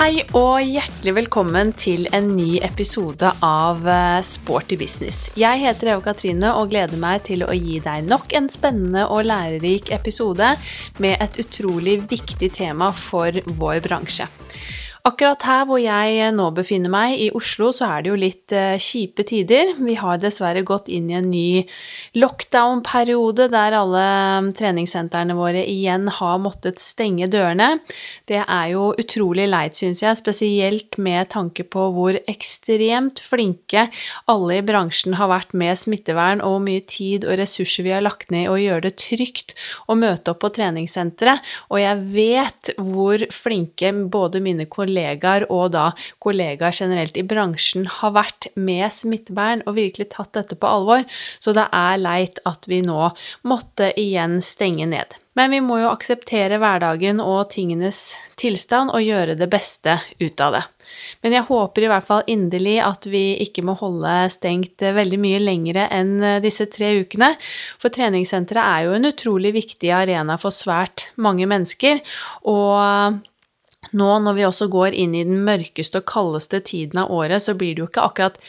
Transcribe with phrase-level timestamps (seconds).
[0.00, 5.26] Hei og hjertelig velkommen til en ny episode av eh, Sporty business.
[5.36, 9.26] Jeg heter Eva Katrine og gleder meg til å gi deg nok en spennende og
[9.28, 10.54] lærerik episode
[11.04, 14.24] med et utrolig viktig tema for vår bransje.
[15.00, 18.76] Akkurat her hvor jeg nå befinner meg, i Oslo, så er det jo litt eh,
[18.76, 19.72] kjipe tider.
[19.80, 21.62] Vi har dessverre gått inn i en ny
[22.20, 24.02] lockdown-periode der alle
[24.44, 27.78] mm, treningssentrene våre igjen har måttet stenge dørene.
[28.28, 33.86] Det er jo utrolig leit, syns jeg, spesielt med tanke på hvor ekstremt flinke
[34.28, 38.04] alle i bransjen har vært med smittevern, og hvor mye tid og ressurser vi har
[38.04, 39.56] lagt ned i å gjøre det trygt
[39.88, 41.40] å møte opp på treningssenteret.
[41.72, 45.90] Og jeg vet hvor flinke både mine kolleger kollegaer og da
[46.22, 51.06] kollegaer generelt i bransjen har vært med smittevern og virkelig tatt dette på alvor,
[51.40, 53.10] så det er leit at vi nå
[53.46, 55.16] måtte igjen stenge ned.
[55.38, 60.56] Men vi må jo akseptere hverdagen og tingenes tilstand og gjøre det beste ut av
[60.56, 60.62] det.
[61.22, 65.38] Men jeg håper i hvert fall inderlig at vi ikke må holde stengt veldig mye
[65.38, 67.36] lengre enn disse tre ukene,
[67.78, 72.02] for treningssenteret er jo en utrolig viktig arena for svært mange mennesker,
[72.50, 73.22] og
[73.96, 77.56] nå når vi også går inn i den mørkeste og kaldeste tiden av året, så
[77.56, 78.40] blir det jo ikke akkurat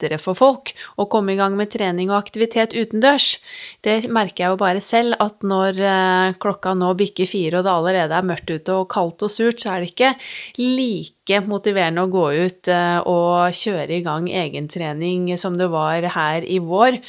[0.00, 3.38] lettere for folk å komme i gang med trening og aktivitet utendørs.
[3.84, 7.74] Det merker jeg jo bare selv, at når eh, klokka nå bikker fire og det
[7.74, 10.14] allerede er mørkt ute og kaldt og surt, så er det ikke
[10.58, 16.44] like motiverende å gå ut eh, og kjøre i gang egentrening som det var her
[16.44, 17.00] i vår.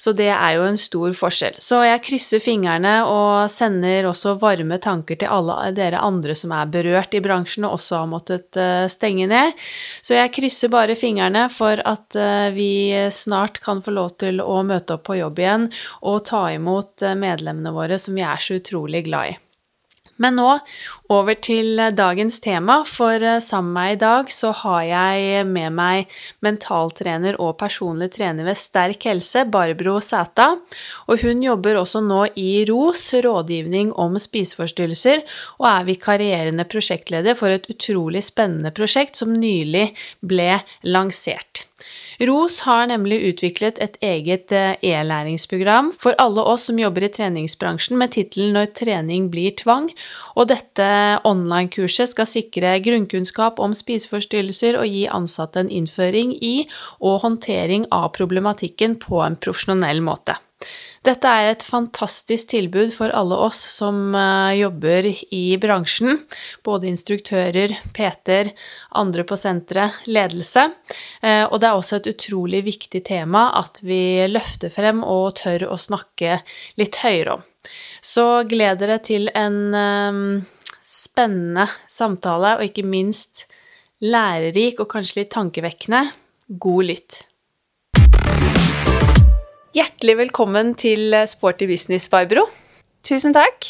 [0.00, 1.58] Så det er jo en stor forskjell.
[1.60, 6.70] Så jeg krysser fingrene og sender også varme tanker til alle dere andre som er
[6.72, 9.52] berørt i bransjen og også har måttet eh, stenge ned.
[10.00, 12.16] Så jeg krysser bare fingrene for at
[12.54, 12.72] vi
[13.12, 15.68] snart kan få lov til å møte opp på jobb igjen
[16.00, 19.38] og ta imot eh, medlemmene våre som vi er så utrolig glad i.
[20.20, 20.48] Men nå
[21.10, 25.74] over til dagens tema, for eh, sammen med meg i dag så har jeg med
[25.74, 26.12] meg
[26.44, 30.52] mentaltrener og personlig trener ved Sterk helse, Barbro Sæta.
[31.10, 35.24] Og hun jobber også nå i ROS, rådgivning om spiseforstyrrelser,
[35.58, 39.90] og er vikarierende prosjektleder for et utrolig spennende prosjekt som nylig
[40.22, 41.66] ble lansert.
[42.20, 47.96] ROS har nemlig utviklet et eget eh, e-læringsprogram for alle oss som jobber i treningsbransjen
[47.96, 49.88] med tittelen Når trening blir tvang,
[50.36, 50.88] og dette
[51.28, 56.54] online-kurset skal sikre grunnkunnskap om spiseforstyrrelser og gi ansatte en innføring i
[56.98, 60.38] og håndtering av problematikken på en profesjonell måte.
[61.00, 66.18] Dette er et fantastisk tilbud for alle oss som eh, jobber i bransjen.
[66.66, 68.50] Både instruktører, PT-er,
[69.00, 70.66] andre på senteret, ledelse.
[71.24, 75.70] Eh, og det er også et utrolig viktig tema at vi løfter frem og tør
[75.70, 76.42] å snakke
[76.80, 77.48] litt høyere om.
[78.04, 80.24] Så gled dere til en eh,
[80.90, 83.46] spennende samtale, og ikke minst
[84.02, 86.08] lærerik og kanskje litt tankevekkende.
[86.50, 87.20] God lytt.
[89.76, 92.48] Hjertelig velkommen til Sporty business, Barbro.
[93.06, 93.68] Tusen takk.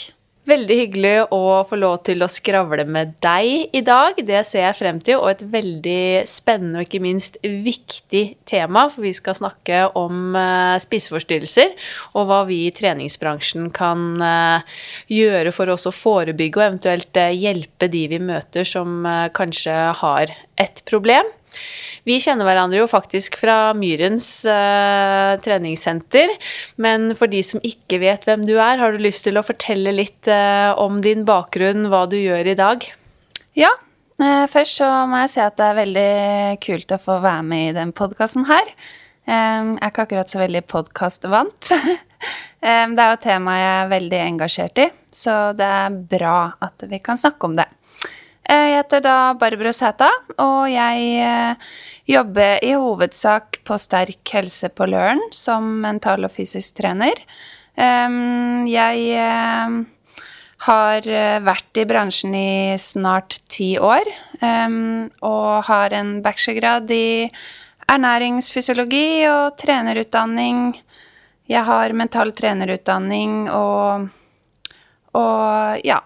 [0.48, 4.16] Veldig hyggelig å få lov til å skravle med deg i dag.
[4.16, 8.86] Det ser jeg frem til, og et veldig spennende og ikke minst viktig tema.
[8.88, 11.74] For vi skal snakke om uh, spiseforstyrrelser,
[12.16, 14.80] og hva vi i treningsbransjen kan uh,
[15.12, 19.04] gjøre for å forebygge og eventuelt uh, hjelpe de vi møter som
[19.36, 21.28] kanskje har et problem.
[22.08, 26.32] Vi kjenner hverandre jo faktisk fra Myrens uh, treningssenter.
[26.80, 29.92] Men for de som ikke vet hvem du er, har du lyst til å fortelle
[29.94, 32.86] litt uh, om din bakgrunn, hva du gjør i dag?
[33.58, 33.72] Ja.
[34.20, 36.10] Uh, først så må jeg si at det er veldig
[36.64, 38.74] kult å få være med i den podkasten her.
[39.30, 41.68] Jeg er ikke akkurat så veldig podkastvant.
[41.76, 46.38] um, det er jo et tema jeg er veldig engasjert i, så det er bra
[46.64, 47.68] at vi kan snakke om det.
[48.48, 50.08] Eh, jeg heter da Barbro Sæta,
[50.40, 51.70] og jeg eh,
[52.08, 57.20] jobber i hovedsak på Sterk helse på Løren som mental og fysisk trener.
[57.80, 59.76] Jeg eh,
[60.66, 61.06] har
[61.46, 64.04] vært i bransjen i snart ti år
[64.44, 67.30] og har en bachelorgrad i
[67.88, 70.74] ernæringsfysiologi og trenerutdanning.
[71.48, 74.10] Jeg har mental trenerutdanning og,
[75.16, 76.02] og ja.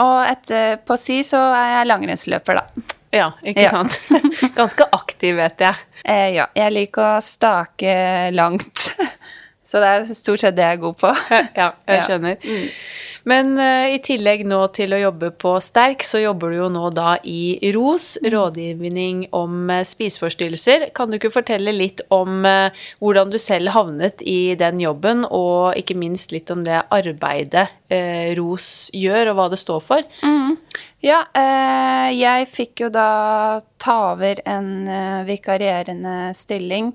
[0.00, 2.92] Og etter, på si så er jeg langrennsløper, da.
[3.12, 3.72] Ja, ikke ja.
[3.74, 3.98] sant.
[4.58, 5.80] Ganske aktiv, vet jeg.
[6.02, 6.46] Eh, ja.
[6.56, 7.94] Jeg liker å stake
[8.32, 8.88] langt.
[9.68, 11.10] Så det er stort sett det jeg er god på.
[11.56, 12.36] ja, jeg skjønner.
[12.40, 12.56] Ja.
[12.56, 13.11] Mm.
[13.28, 16.88] Men uh, i tillegg nå til å jobbe på Sterk, så jobber du jo nå
[16.96, 18.28] da i ROS, mm.
[18.34, 20.88] rådgivning om uh, spiseforstyrrelser.
[20.96, 25.78] Kan du ikke fortelle litt om uh, hvordan du selv havnet i den jobben, og
[25.78, 30.06] ikke minst litt om det arbeidet ROS gjør, og hva det står for?
[30.24, 30.56] Mm.
[31.02, 36.92] Ja, eh, jeg fikk jo da ta over en eh, vikarierende stilling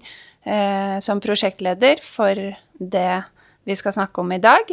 [0.48, 2.40] eh, som prosjektleder for
[2.80, 3.12] det
[3.68, 4.72] vi skal snakke om i dag.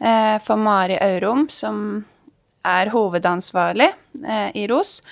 [0.00, 2.04] Eh, for Mari Aurum, som
[2.64, 3.90] er hovedansvarlig
[4.24, 5.02] eh, i ROS.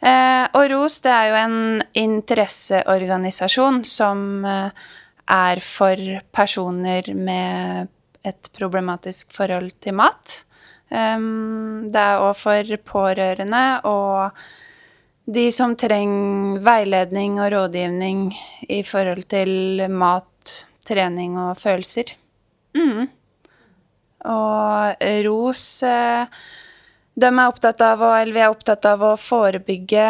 [0.00, 1.58] Eh, og ROS det er jo en
[2.00, 6.00] interesseorganisasjon som er for
[6.32, 7.92] personer med
[8.24, 10.42] et problematisk forhold til mat.
[10.92, 14.36] Det er òg for pårørende og
[15.24, 18.26] de som trenger veiledning og rådgivning
[18.68, 22.12] i forhold til mat, trening og følelser.
[22.76, 23.08] Mm.
[24.30, 26.42] Og ROS eh,
[27.12, 30.06] de er opptatt av og LV er opptatt av å forebygge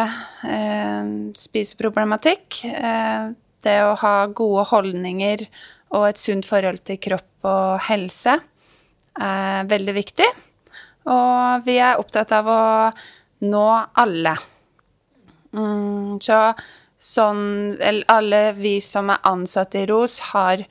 [0.46, 2.60] eh, spiseproblematikk.
[2.68, 3.32] Eh,
[3.62, 5.46] det å ha gode holdninger
[5.96, 8.38] og et sunt forhold til kropp og helse
[9.18, 10.28] er veldig viktig.
[11.10, 12.62] Og vi er opptatt av å
[13.42, 13.66] nå
[13.98, 14.36] alle.
[15.52, 16.52] Mm, så
[17.02, 17.74] sånn
[18.08, 20.62] Alle vi som er ansatte i ROS, har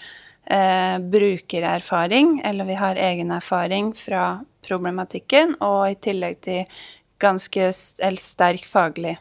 [0.52, 6.84] eh, brukererfaring, eller vi har egen erfaring fra problematikken, og i tillegg til
[7.22, 9.16] ganske sterk faglig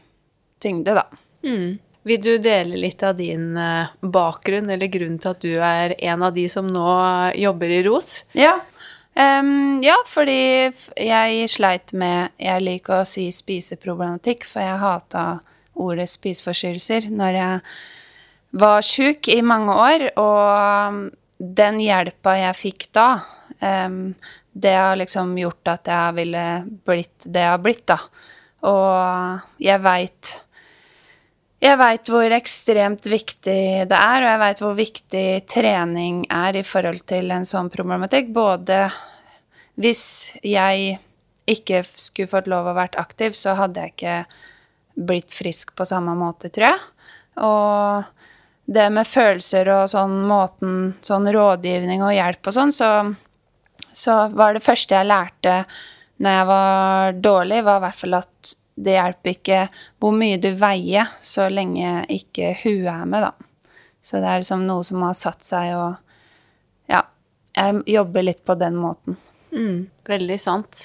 [0.61, 1.07] tyngde, da.
[1.47, 1.79] Mm.
[2.09, 6.27] Vil du dele litt av din eh, bakgrunn, eller grunnen til at du er en
[6.27, 6.91] av de som nå
[7.39, 8.13] jobber i ROS?
[8.37, 8.59] Ja,
[9.11, 15.25] Um, ja, fordi jeg sleit med Jeg liker å si spiseproblematikk, for jeg hata
[15.75, 17.65] ordet spiseforstyrrelser når jeg
[18.63, 20.07] var sjuk i mange år.
[20.15, 21.11] Og
[21.41, 23.09] den hjelpa jeg fikk da,
[23.61, 24.13] um,
[24.53, 26.45] det har liksom gjort at jeg ville
[26.85, 27.99] blitt det jeg har blitt, da.
[28.69, 30.33] Og jeg veit
[31.61, 36.65] jeg veit hvor ekstremt viktig det er, og jeg veit hvor viktig trening er i
[36.65, 38.31] forhold til en sånn problematikk.
[38.33, 38.87] Både
[39.81, 40.97] hvis jeg
[41.51, 44.17] ikke skulle fått lov å vært aktiv, så hadde jeg ikke
[45.11, 46.81] blitt frisk på samme måte, tror jeg.
[47.45, 48.09] Og
[48.71, 52.91] det med følelser og sånn måten Sånn rådgivning og hjelp og sånn, så,
[53.93, 55.57] så var det første jeg lærte
[56.21, 58.51] når jeg var dårlig, var i hvert fall at
[58.81, 59.61] det hjelper ikke
[60.01, 63.33] hvor mye du veier, så lenge ikke huet er med, da.
[64.05, 67.03] Så det er liksom noe som har satt seg, og ja,
[67.57, 69.17] jeg jobber litt på den måten.
[69.51, 70.85] Mm, veldig sant.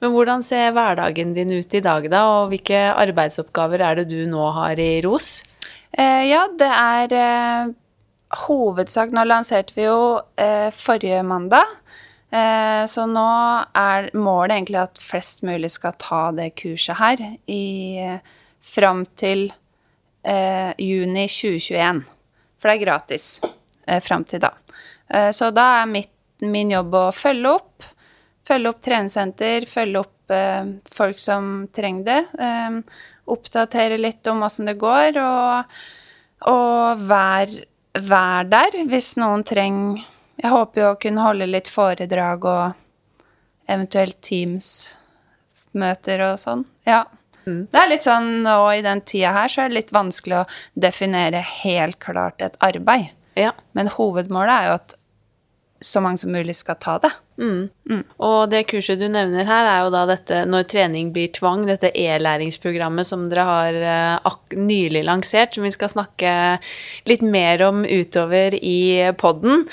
[0.00, 4.22] Men hvordan ser hverdagen din ut i dag, da, og hvilke arbeidsoppgaver er det du
[4.30, 5.40] nå har i ROS?
[5.96, 7.74] Eh, ja, det er eh,
[8.46, 11.76] hovedsak Nå lanserte vi jo eh, forrige mandag.
[12.90, 13.28] Så nå
[13.78, 18.02] er målet egentlig at flest mulig skal ta det kurset her i,
[18.60, 19.46] fram til
[20.26, 22.02] eh, juni 2021.
[22.58, 23.28] For det er gratis
[23.86, 24.52] eh, fram til da.
[25.08, 26.12] Eh, så da er mitt,
[26.42, 27.86] min jobb å følge opp.
[28.46, 32.20] Følge opp treningssenter, følge opp eh, folk som trenger det.
[33.26, 35.78] Oppdatere litt om åssen det går, og,
[36.52, 40.02] og være vær der hvis noen trenger
[40.36, 43.22] jeg håper jo å kunne holde litt foredrag og
[43.72, 46.64] eventuelt Teams-møter og sånn.
[46.86, 47.04] Ja.
[47.46, 47.66] Mm.
[47.72, 50.48] Det er litt sånn, og i den tida her så er det litt vanskelig å
[50.86, 53.14] definere helt klart et arbeid.
[53.38, 53.52] Ja.
[53.76, 54.96] Men hovedmålet er jo at
[55.84, 57.12] så mange som mulig skal ta det.
[57.36, 57.68] Mm.
[57.90, 58.02] Mm.
[58.24, 61.92] Og det kurset du nevner her, er jo da dette når trening blir tvang, dette
[61.92, 63.78] e-læringsprogrammet som dere har
[64.24, 66.32] uh, nylig lansert, som vi skal snakke
[67.08, 69.66] litt mer om utover i podden.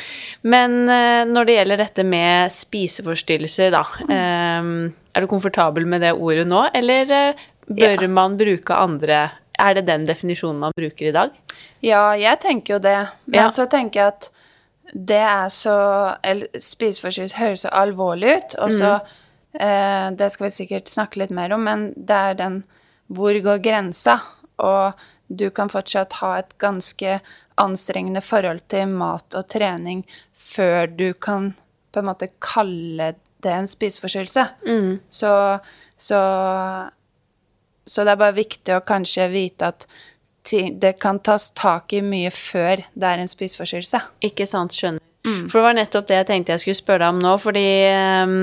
[0.44, 3.84] Men uh, når det gjelder dette med spiseforstyrrelser, da.
[4.04, 4.94] Mm.
[5.16, 7.08] er du komfortabel med det ordet nå, eller
[7.68, 8.10] bør ja.
[8.12, 9.30] man bruke andre
[9.62, 11.30] Er det den definisjonen man bruker i dag?
[11.86, 12.98] Ja, jeg tenker jo det.
[13.26, 13.50] Men ja.
[13.54, 14.30] så tenker jeg at
[14.94, 15.76] det er så
[16.24, 19.14] eller, Spiseforstyrrelse høres så alvorlig ut, og så mm.
[19.66, 22.64] eh, Det skal vi sikkert snakke litt mer om, men det er den
[23.08, 24.20] Hvor går grensa?
[24.62, 24.94] Og
[25.28, 27.20] du kan fortsatt ha et ganske
[27.58, 31.54] anstrengende forhold til mat og trening før du kan
[31.94, 34.46] på en måte kalle det en spiseforstyrrelse.
[34.66, 35.00] Mm.
[35.10, 35.60] Så,
[35.98, 36.20] så,
[37.86, 39.88] så det er bare viktig å kanskje vite at
[40.52, 44.02] det kan tas tak i mye før det er en spiseforstyrrelse.
[44.28, 45.04] Ikke sant, skjønner.
[45.24, 45.46] Mm.
[45.48, 47.68] For det var nettopp det jeg tenkte jeg skulle spørre deg om nå, fordi
[48.28, 48.34] um,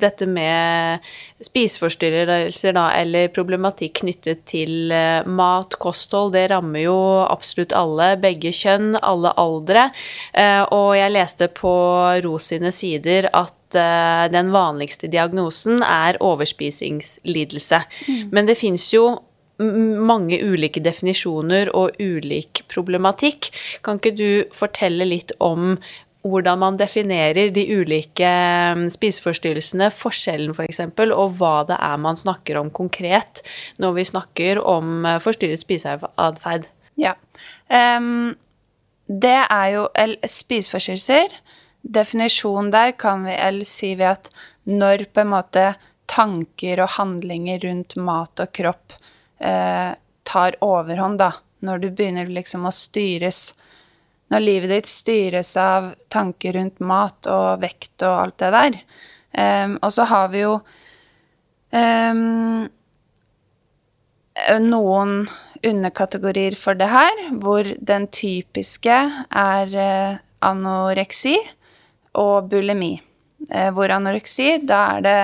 [0.00, 1.04] dette med
[1.44, 6.96] spiseforstyrrelser, da, eller problematikk knyttet til uh, mat, kosthold, det rammer jo
[7.26, 9.90] absolutt alle, begge kjønn, alle aldre.
[10.32, 11.74] Uh, og jeg leste på
[12.24, 17.84] Ros sine sider at uh, den vanligste diagnosen er overspisingslidelse.
[18.08, 18.26] Mm.
[18.32, 19.10] Men det fins jo
[19.58, 23.52] mange ulike definisjoner og ulik problematikk.
[23.86, 25.76] Kan ikke du fortelle litt om
[26.24, 28.30] hvordan man definerer de ulike
[28.94, 33.44] spiseforstyrrelsene, forskjellen f.eks., for og hva det er man snakker om konkret
[33.82, 36.64] når vi snakker om forstyrret spiseatferd.
[36.96, 37.12] Ja.
[37.68, 38.32] Um,
[39.04, 39.84] det er jo
[40.24, 41.36] spiseforstyrrelser.
[41.84, 44.32] Definisjonen der kan vi eller si ved at
[44.64, 45.74] når på en måte
[46.08, 48.96] tanker og handlinger rundt mat og kropp
[49.38, 51.32] eh, tar overhånd, da.
[51.64, 53.54] Når du begynner liksom å styres
[54.32, 58.78] når livet ditt styres av tanker rundt mat og vekt og alt det der.
[59.34, 60.54] Um, og så har vi jo
[61.74, 62.66] um,
[64.64, 65.14] noen
[65.64, 68.98] underkategorier for det her, hvor den typiske
[69.44, 71.36] er uh, anoreksi
[72.18, 72.96] og bulimi.
[73.50, 75.18] Uh, hvor anoreksi, da er det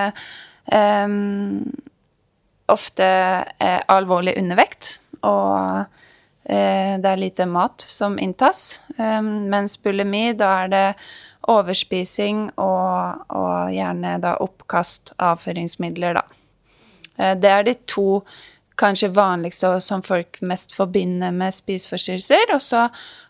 [0.74, 1.64] um,
[2.72, 3.06] ofte
[3.58, 5.88] eh, alvorlig undervekt og
[6.50, 8.80] Eh, det er lite mat som inntas.
[8.96, 10.86] Mens bulimi, da er det
[11.50, 16.24] overspising og, og gjerne da oppkast, avføringsmidler, da.
[17.18, 18.22] Eh, det er de to
[18.80, 22.54] kanskje vanligste og som folk mest forbinder med spiseforstyrrelser.
[22.56, 22.86] Og så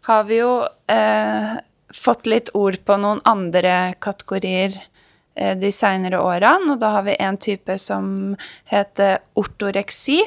[0.09, 0.53] har vi jo
[0.91, 1.59] eh,
[1.95, 4.89] fått litt ord på noen andre kategorier eh,
[5.35, 6.75] de seinere årene.
[6.75, 8.37] Og da har vi en type som
[8.71, 10.21] heter ortoreksi.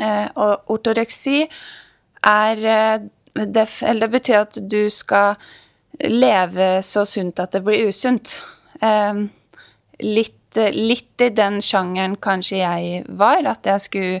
[0.00, 1.42] Eh, og ortoreksi
[2.24, 3.02] er eh,
[3.32, 5.36] det, Eller det betyr at du skal
[6.00, 8.40] leve så sunt at det blir usunt.
[8.80, 9.22] Eh,
[10.00, 14.20] litt, litt i den sjangeren kanskje jeg var, at jeg skulle,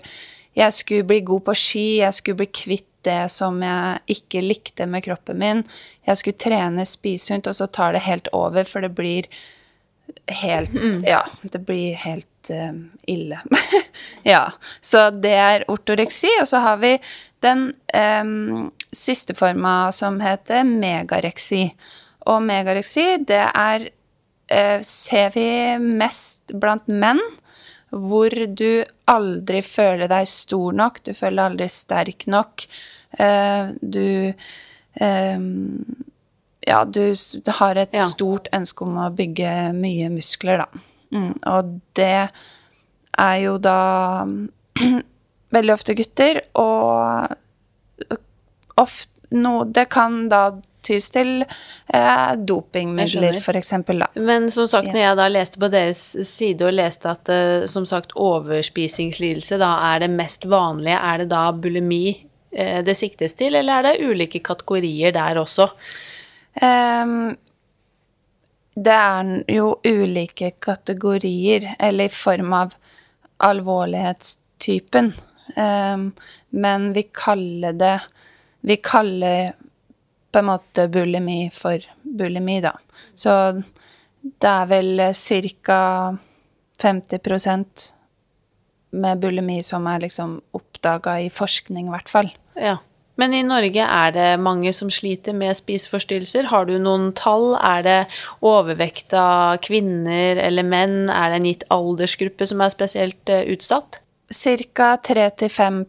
[0.56, 4.86] jeg skulle bli god på ski, jeg skulle bli kvitt det som jeg ikke likte
[4.86, 5.64] med kroppen min.
[6.06, 9.26] Jeg skulle trene, spise og så tar det helt over, for det blir
[10.26, 11.02] helt mm.
[11.06, 12.72] Ja, det blir helt uh,
[13.06, 13.40] ille.
[14.34, 14.44] ja.
[14.80, 16.96] Så det er ortoreksi, og så har vi
[17.42, 21.66] den um, siste forma som heter megareksi.
[22.30, 25.46] Og megareksi, det er uh, Ser vi
[25.82, 27.20] mest blant menn,
[27.92, 32.64] hvor du aldri føler deg stor nok, du føler aldri sterk nok.
[33.18, 34.32] Uh, du
[35.00, 35.82] um,
[36.66, 37.14] Ja, du
[37.58, 38.06] har et ja.
[38.06, 40.82] stort ønske om å bygge mye muskler, da.
[41.12, 42.28] Mm, og det
[43.20, 43.78] er jo da
[45.56, 48.18] veldig ofte gutter, og
[48.80, 50.50] ofte no, Det kan da
[50.82, 53.72] tys til eh, dopingmidler, f.eks.
[54.18, 57.86] Men som sagt, når jeg da leste på deres side og leste at eh, som
[57.88, 62.06] sagt overspisingslidelse da er det mest vanlige, er det da bulimi
[62.50, 65.70] eh, det siktes til, eller er det ulike kategorier der også?
[66.60, 67.36] Um,
[68.74, 72.74] det er jo ulike kategorier, eller i form av
[73.42, 75.12] alvorlighetstypen.
[75.56, 76.12] Um,
[76.50, 78.00] men vi kaller det
[78.60, 79.52] Vi kaller
[80.32, 82.76] på en måte bulimi for bulimi, da.
[83.14, 83.32] Så
[84.22, 85.80] det er vel ca.
[86.82, 87.92] 50%
[88.90, 92.30] med bulimi som er liksom oppdaga i forskning, i hvert fall.
[92.54, 92.76] Ja.
[93.20, 96.48] Men i Norge er det mange som sliter med spiseforstyrrelser.
[96.48, 97.52] Har du noen tall?
[97.60, 97.98] Er det
[98.40, 101.10] overvekt av kvinner eller menn?
[101.12, 104.00] Er det en gitt aldersgruppe som er spesielt eh, utsatt?
[104.32, 104.94] Ca.
[105.04, 105.82] 3-5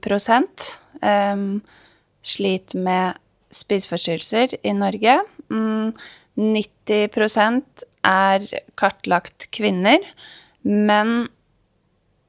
[1.00, 1.62] um,
[2.22, 3.22] sliter med
[3.56, 5.22] spiseforstyrrelser i Norge.
[5.48, 5.94] Mm,
[6.36, 10.04] 90 er kartlagt kvinner,
[10.64, 11.30] men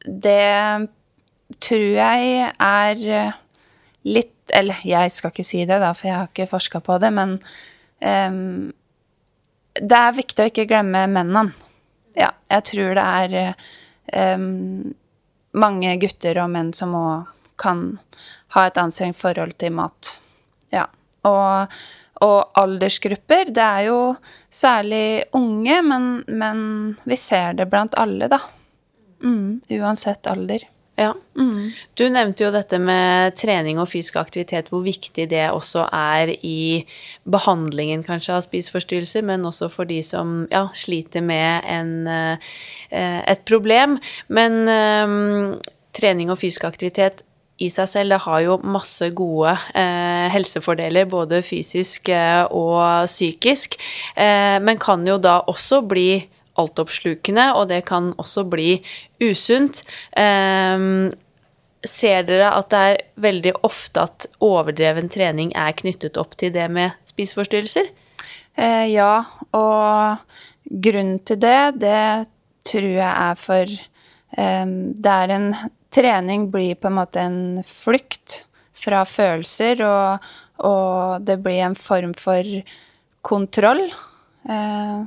[0.04, 0.86] det
[1.64, 3.02] tror jeg er
[4.04, 7.10] litt Eller jeg skal ikke si det, da, for jeg har ikke forska på det,
[7.16, 7.38] men
[8.04, 8.72] um,
[9.80, 11.54] det er viktig å ikke glemme mennene.
[12.14, 14.92] Ja, jeg tror det er um,
[15.56, 17.86] mange gutter og menn som òg kan
[18.54, 20.16] ha et anstrengt forhold til mat.
[20.74, 20.86] Ja.
[21.26, 21.74] Og,
[22.22, 23.98] og, aldersgrupper, det er jo
[24.52, 26.60] særlig unge, men, men
[27.08, 28.42] vi ser det blant alle, da.
[29.24, 30.66] Mm, uansett alder.
[30.94, 31.10] Ja.
[31.34, 31.72] Mm.
[31.98, 36.84] Du nevnte jo dette med trening og fysisk aktivitet, hvor viktig det også er i
[37.26, 43.42] behandlingen kanskje av spiseforstyrrelser, men også for de som ja, sliter med en, eh, et
[43.48, 43.98] problem.
[44.28, 45.56] Men um,
[45.94, 47.24] trening og fysisk aktivitet
[47.62, 53.76] i seg selv, det har jo masse gode eh, helsefordeler, både fysisk eh, og psykisk,
[54.18, 56.24] eh, men kan jo da også bli
[56.60, 58.78] altoppslukende, og det kan også bli
[59.22, 59.82] usunt.
[60.16, 61.10] Um,
[61.84, 66.66] ser dere at det er veldig ofte at overdreven trening er knyttet opp til det
[66.72, 67.90] med spiseforstyrrelser?
[68.54, 70.22] Eh, ja, og
[70.64, 72.30] grunnen til det, det
[72.64, 74.66] tror jeg er for eh,
[75.04, 75.48] Det er en
[75.94, 78.40] Trening blir på en måte en flukt
[78.74, 80.24] fra følelser, og,
[80.66, 82.48] og det blir en form for
[83.22, 83.84] kontroll.
[84.50, 85.04] Eh,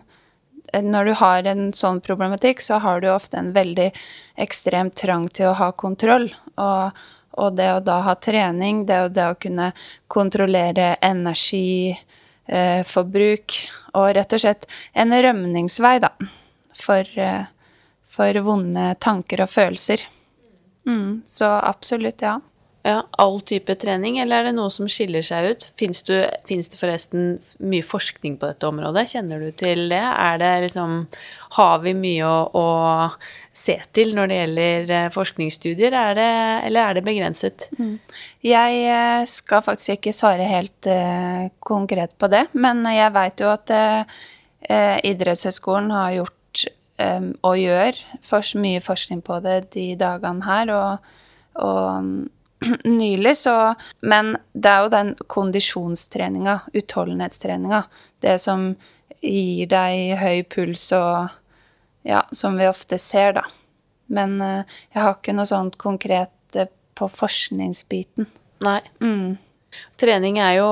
[0.73, 3.91] når du har en sånn problematikk, så har du ofte en veldig
[4.35, 6.35] ekstrem trang til å ha kontroll.
[6.55, 6.91] Og,
[7.37, 9.71] og det å da ha trening, det, det å kunne
[10.11, 16.09] kontrollere energiforbruk eh, og rett og slett en rømningsvei, da,
[16.75, 17.45] for, eh,
[18.07, 19.99] for vonde tanker og følelser.
[20.87, 22.39] Mm, så absolutt, ja.
[22.87, 25.63] Ja, All type trening, eller er det noe som skiller seg ut?
[25.79, 29.09] Fins det forresten mye forskning på dette området?
[29.11, 29.99] Kjenner du til det?
[29.99, 30.93] Er det liksom
[31.57, 32.67] Har vi mye å, å
[33.51, 36.29] se til når det gjelder eh, forskningsstudier, er det,
[36.69, 37.67] eller er det begrenset?
[37.75, 37.97] Mm.
[38.45, 43.51] Jeg eh, skal faktisk ikke svare helt uh, konkret på det, men jeg veit jo
[43.51, 44.23] at uh,
[44.67, 46.33] Idrettshøgskolen har gjort
[47.45, 51.11] og gjør for, mye forskning på det de dagene her, og,
[51.61, 52.07] og
[52.83, 57.83] nylig, så Men det er jo den kondisjonstreninga, utholdenhetstreninga,
[58.25, 58.71] det som
[59.21, 61.35] gir deg høy puls og
[62.07, 63.41] Ja, som vi ofte ser, da.
[64.07, 68.29] Men uh, jeg har ikke noe sånt konkret uh, på forskningsbiten.
[68.63, 68.79] Nei.
[69.03, 69.35] Mm.
[69.97, 70.67] Trening er jo,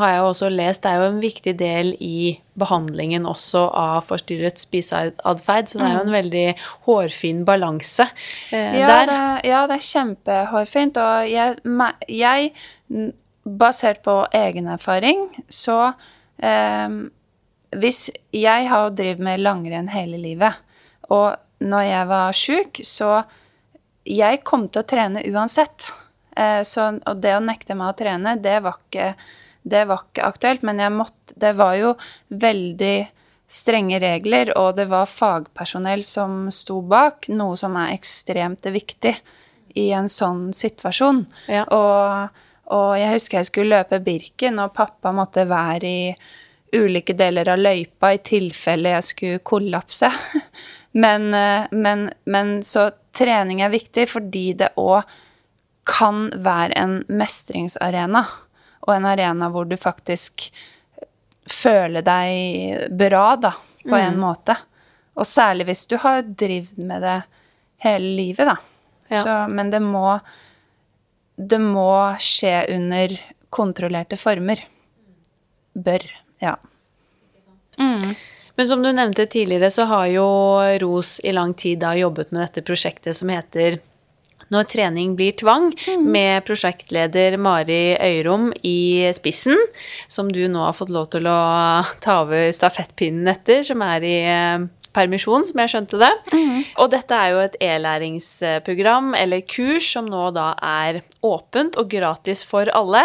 [0.00, 5.68] har jeg også lest, er jo en viktig del i behandlingen også av forstyrret spiseatferd.
[5.68, 6.16] Så det er jo en mm.
[6.16, 6.46] veldig
[6.86, 8.08] hårfin balanse
[8.48, 9.10] eh, ja, der.
[9.10, 11.00] Det, ja, det er kjempehårfint.
[11.04, 11.58] Og jeg,
[12.08, 13.10] jeg,
[13.46, 15.92] basert på egen erfaring, så
[16.42, 16.88] eh,
[17.76, 20.62] Hvis jeg har drevet med langrenn hele livet,
[21.12, 23.10] og når jeg var sjuk, så
[24.06, 25.90] jeg kom til å trene uansett.
[26.36, 29.12] Eh, så, og det å nekte meg å trene, det var ikke,
[29.64, 30.66] det var ikke aktuelt.
[30.66, 31.94] Men måtte, det var jo
[32.28, 32.96] veldig
[33.48, 39.14] strenge regler, og det var fagpersonell som sto bak, noe som er ekstremt viktig
[39.78, 41.22] i en sånn situasjon.
[41.52, 41.62] Ja.
[41.70, 42.40] Og,
[42.72, 46.10] og, jeg husker jeg skulle løpe Birken, og pappa måtte være i
[46.76, 50.10] ulike deler av løypa i tilfelle jeg skulle kollapse.
[50.96, 55.04] Men, eh, men, men så trening er viktig fordi det òg
[55.86, 58.24] kan være en mestringsarena,
[58.86, 60.48] og en arena hvor du faktisk
[61.46, 63.52] føler deg bra, da,
[63.84, 64.02] på mm.
[64.02, 64.56] en måte.
[65.16, 67.20] Og særlig hvis du har drevet med det
[67.86, 68.56] hele livet, da.
[69.08, 69.22] Ja.
[69.22, 70.18] Så, men det må
[71.36, 73.12] Det må skje under
[73.52, 74.62] kontrollerte former.
[75.76, 76.06] Bør.
[76.40, 76.54] Ja.
[77.76, 78.14] Mm.
[78.56, 80.24] Men som du nevnte tidligere, så har jo
[80.80, 83.76] ROS i lang tid da jobbet med dette prosjektet som heter
[84.52, 86.06] når trening blir tvang, mm.
[86.12, 89.58] med prosjektleder Mari Øyrom i spissen,
[90.08, 91.38] som du nå har fått lov til å
[92.02, 96.12] ta over stafettpinnen etter, som er i eh, permisjon, som jeg skjønte det.
[96.32, 96.62] Mm.
[96.82, 102.42] Og dette er jo et e-læringsprogram eller kurs som nå da er åpent og gratis
[102.46, 103.02] for alle,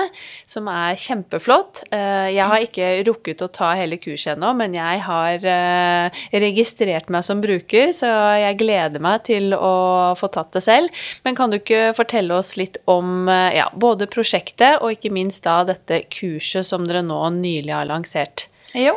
[0.50, 1.84] som er kjempeflott.
[1.94, 7.12] Eh, jeg har ikke rukket å ta hele kurset ennå, men jeg har eh, registrert
[7.14, 8.10] meg som bruker, så
[8.42, 9.74] jeg gleder meg til å
[10.20, 11.02] få tatt det selv.
[11.26, 15.46] Men kan du ikke fortelle oss litt om eh, ja, både prosjektet og ikke minst
[15.48, 18.48] da dette kurset som dere nå nylig har lansert?
[18.78, 18.96] Jo,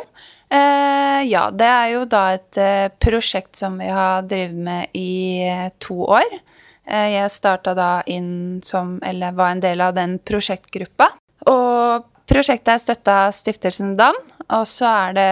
[0.49, 5.41] Eh, ja, det er jo da et eh, prosjekt som vi har drevet med i
[5.47, 6.37] eh, to år.
[6.85, 11.09] Eh, jeg starta da inn som, eller var en del av den prosjektgruppa.
[11.49, 14.17] Og prosjektet er støtta av Stiftelsen DAM,
[14.53, 15.31] og så er det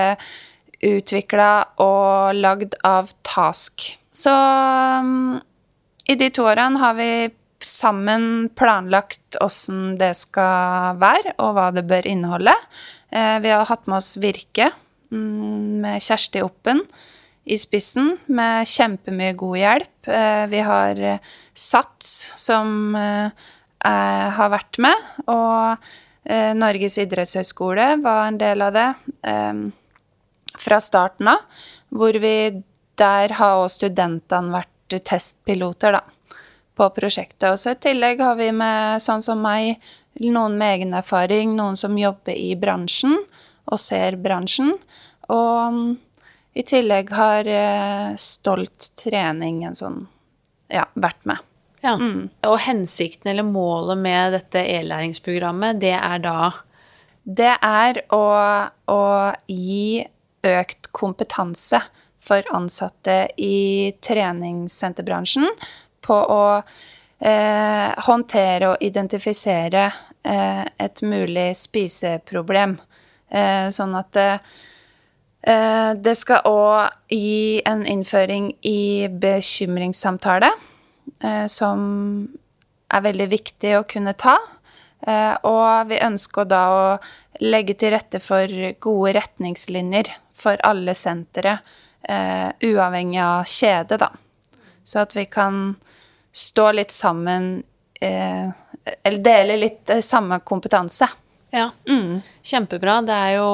[0.83, 3.85] utvikla og lagd av Task.
[4.13, 5.39] Så um,
[6.09, 7.11] i de to årene har vi
[7.63, 12.53] sammen planlagt åssen det skal være, og hva det bør inneholde.
[13.13, 16.83] Eh, vi har hatt med oss Virke, Mm, med Kjersti Oppen
[17.43, 20.07] i spissen, med kjempemye god hjelp.
[20.07, 23.49] Eh, vi har eh, SATS, som eh,
[23.83, 25.93] har vært med, og
[26.55, 28.85] Norges idrettshøgskole var en del av det
[30.55, 31.41] fra starten av.
[31.91, 32.63] Hvor vi
[32.95, 36.39] der har også studentene vært testpiloter, da,
[36.79, 37.49] på prosjektet.
[37.49, 39.83] Og så i tillegg har vi med sånn som meg,
[40.23, 43.19] noen med egen erfaring, noen som jobber i bransjen
[43.71, 44.73] og ser bransjen.
[45.31, 45.95] Og
[46.53, 50.03] i tillegg har eh, Stolt trening en sånn
[50.73, 51.41] ja, vært med.
[51.83, 51.97] Ja.
[51.99, 52.29] Mm.
[52.47, 56.51] Og hensikten eller målet med dette e-læringsprogrammet, det er da
[57.23, 58.23] Det er å,
[58.91, 59.03] å
[59.47, 60.03] gi
[60.43, 61.79] økt kompetanse
[62.23, 65.47] for ansatte i treningssenterbransjen
[66.03, 69.85] på å eh, håndtere og identifisere
[70.23, 72.75] eh, et mulig spiseproblem.
[73.33, 74.37] Eh, sånn at eh,
[75.97, 80.51] det skal òg gi en innføring i bekymringssamtale,
[81.23, 81.79] eh, som
[82.93, 84.37] er veldig viktig å kunne ta.
[85.03, 86.83] Eh, og vi ønsker da å
[87.43, 88.47] legge til rette for
[88.83, 91.57] gode retningslinjer for alle sentre,
[92.07, 94.11] eh, uavhengig av kjede, da.
[94.83, 95.75] Så at vi kan
[96.31, 97.63] stå litt sammen,
[98.01, 98.49] eh,
[99.03, 101.07] eller dele litt eh, samme kompetanse.
[101.53, 101.71] Ja.
[101.87, 102.21] Mm.
[102.43, 102.97] Kjempebra.
[103.07, 103.49] Det er jo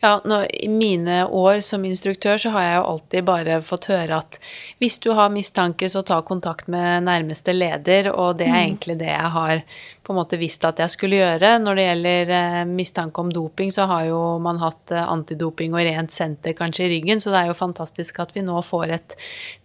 [0.00, 4.20] Ja, nå, i mine år som instruktør så har jeg jo alltid bare fått høre
[4.22, 4.38] at
[4.80, 8.62] hvis du har mistanke, så ta kontakt med nærmeste leder, og det er mm.
[8.62, 9.62] egentlig det jeg har
[10.08, 11.50] på en måte visst at jeg skulle gjøre.
[11.60, 15.84] Når det gjelder eh, mistanke om doping, så har jo man hatt eh, antidoping og
[15.84, 19.16] rent senter kanskje i ryggen, så det er jo fantastisk at vi nå får et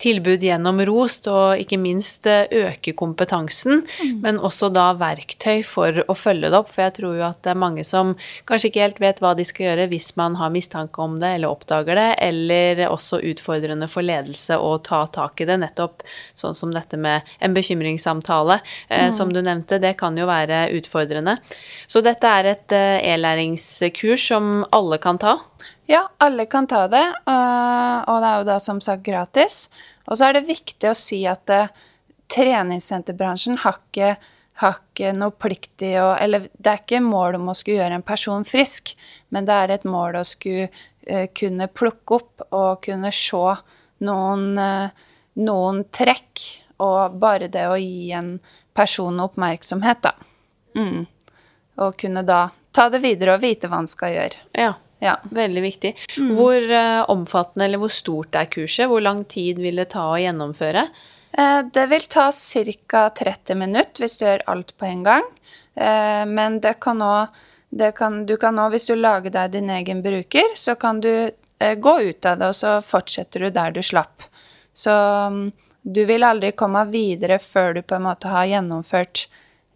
[0.03, 4.19] tilbud gjennom ROST, og ikke minst eh, øke kompetansen, mm.
[4.25, 7.53] men også da verktøy for å følge det opp, for jeg tror jo at det
[7.53, 8.11] er mange som
[8.49, 11.53] kanskje ikke helt vet hva de skal gjøre hvis man har mistanke om det eller
[11.53, 16.03] oppdager det, eller også utfordrende for ledelse å ta tak i det, nettopp
[16.37, 19.15] sånn som dette med en bekymringssamtale, eh, mm.
[19.15, 19.81] som du nevnte.
[19.83, 21.37] Det kan jo være utfordrende.
[21.87, 25.37] Så dette er et eh, e-læringskurs som alle kan ta?
[25.89, 29.65] Ja, alle kan ta det, og det er jo da som sagt gratis.
[30.07, 31.71] Og så er det viktig å si at eh,
[32.33, 34.15] treningssenterbransjen har ikke
[34.61, 37.99] har ikke noe plikt i å Eller det er ikke mål om å skulle gjøre
[37.99, 38.93] en person frisk,
[39.33, 43.45] men det er et mål å skulle uh, kunne plukke opp og kunne se
[44.05, 45.07] noen, uh,
[45.41, 46.43] noen trekk,
[46.83, 48.35] og bare det å gi en
[48.77, 50.13] person oppmerksomhet, da.
[50.77, 51.05] Mm.
[51.81, 54.47] Og kunne da ta det videre og vite hva han skal gjøre.
[54.57, 54.73] Ja.
[55.03, 55.89] Ja, veldig viktig.
[56.15, 56.29] Mm.
[56.37, 58.87] Hvor uh, omfattende eller hvor stort er kurset?
[58.87, 60.85] Hvor lang tid vil det ta å gjennomføre?
[61.37, 63.09] Eh, det vil ta ca.
[63.09, 65.25] 30 minutter hvis du gjør alt på en gang.
[65.75, 67.27] Eh, men kan òg
[67.73, 67.91] Du
[68.37, 72.25] kan òg, hvis du lager deg din egen bruker, så kan du eh, gå ut
[72.25, 74.21] av det, og så fortsetter du der du slapp.
[74.73, 74.91] Så
[75.33, 79.25] mm, du vil aldri komme videre før du på en måte har gjennomført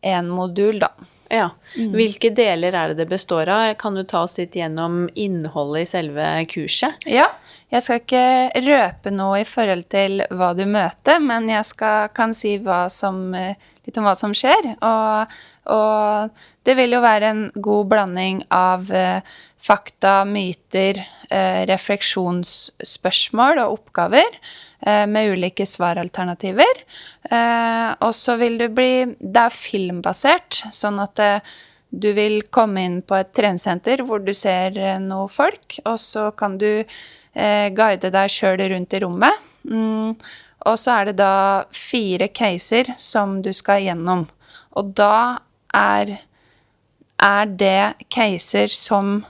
[0.06, 0.92] én modul, da.
[1.34, 1.50] Ja.
[1.76, 1.92] Mm.
[1.98, 3.74] Hvilke deler er det det består av?
[3.80, 7.08] Kan du ta oss litt gjennom innholdet i selve kurset?
[7.10, 7.30] Ja.
[7.74, 12.36] Jeg skal ikke røpe noe i forhold til hva du møter, men jeg skal, kan
[12.36, 13.34] si hva som,
[13.88, 14.74] litt om hva som skjer.
[14.78, 15.36] Og,
[15.74, 19.24] og, det vil jo være en god blanding av uh,
[19.64, 21.00] fakta, myter,
[21.32, 24.42] uh, refleksjonsspørsmål og oppgaver.
[24.80, 26.84] Eh, med ulike svaralternativer.
[27.30, 31.40] Eh, og så vil du bli Det er filmbasert, sånn at eh,
[31.90, 36.58] du vil komme inn på et treningssenter hvor du ser noe folk, og så kan
[36.60, 36.84] du
[37.38, 39.44] guide deg sjøl rundt i rommet.
[39.70, 40.18] Mm,
[40.68, 44.28] og så er det da fire caser som du skal gjennom.
[44.78, 45.40] Og da
[45.76, 46.18] er,
[47.24, 49.22] er det caser som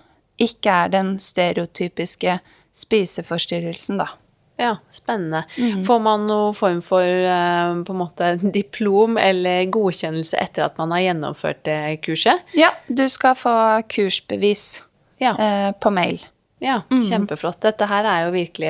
[0.41, 2.39] ikke er den stereotypiske
[2.78, 4.12] spiseforstyrrelsen, da.
[4.58, 5.43] Ja, spennende.
[5.58, 5.84] Mm.
[5.86, 10.95] Får man noen form for uh, på en måte diplom eller godkjennelse etter at man
[10.95, 12.41] har gjennomført det kurset?
[12.58, 13.54] Ja, du skal få
[13.93, 14.65] kursbevis
[15.21, 15.36] ja.
[15.38, 16.26] eh, på mail.
[16.60, 17.04] Ja, mm.
[17.06, 17.60] kjempeflott.
[17.62, 18.70] Dette her er jo virkelig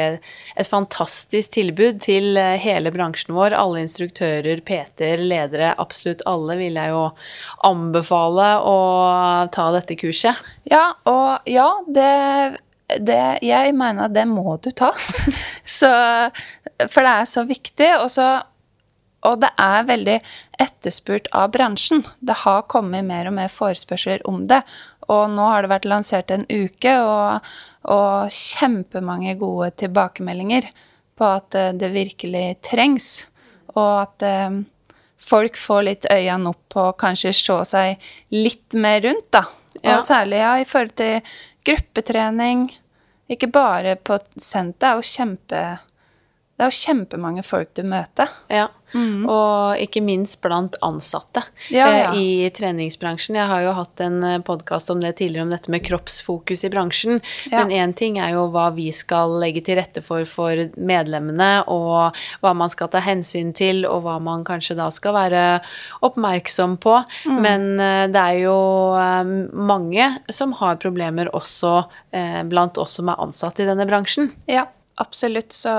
[0.60, 3.56] et fantastisk tilbud til eh, hele bransjen vår.
[3.56, 7.06] Alle instruktører, PT-er, ledere, absolutt alle vil jeg jo
[7.70, 8.78] anbefale å
[9.56, 10.36] ta dette kurset.
[10.68, 12.12] Ja, og ja, det
[12.96, 14.94] det, jeg mener at det må du ta.
[15.80, 15.90] så,
[16.88, 17.90] for det er så viktig.
[18.00, 18.28] Og, så,
[19.28, 20.18] og det er veldig
[20.64, 22.06] etterspurt av bransjen.
[22.20, 24.62] Det har kommet mer og mer forespørsler om det.
[25.14, 27.48] Og nå har det vært lansert en uke, og,
[27.88, 30.68] og kjempemange gode tilbakemeldinger
[31.18, 33.12] på at eh, det virkelig trengs.
[33.76, 34.60] Og at eh,
[35.28, 39.46] folk får litt øynene opp og kanskje se seg litt mer rundt, da.
[39.78, 40.02] Og ja.
[40.04, 41.34] særlig ja, i forhold til
[41.68, 42.68] gruppetrening.
[43.32, 44.80] Ikke bare på senter.
[44.80, 45.66] Det er jo kjempe
[46.58, 48.32] det er jo kjempemange folk du møter.
[48.50, 49.26] Ja, mm.
[49.30, 52.12] og ikke minst blant ansatte ja, ja.
[52.12, 53.38] Eh, i treningsbransjen.
[53.40, 56.72] Jeg har jo hatt en eh, podkast om det tidligere, om dette med kroppsfokus i
[56.74, 57.22] bransjen.
[57.52, 57.64] Ja.
[57.64, 62.18] Men én ting er jo hva vi skal legge til rette for for medlemmene, og
[62.44, 65.44] hva man skal ta hensyn til, og hva man kanskje da skal være
[66.06, 67.00] oppmerksom på.
[67.28, 67.42] Mm.
[67.44, 68.58] Men eh, det er jo
[69.68, 71.80] mange som har problemer også
[72.50, 74.32] blant oss som er ansatt i denne bransjen.
[74.50, 74.64] Ja,
[75.02, 75.54] absolutt.
[75.54, 75.72] Så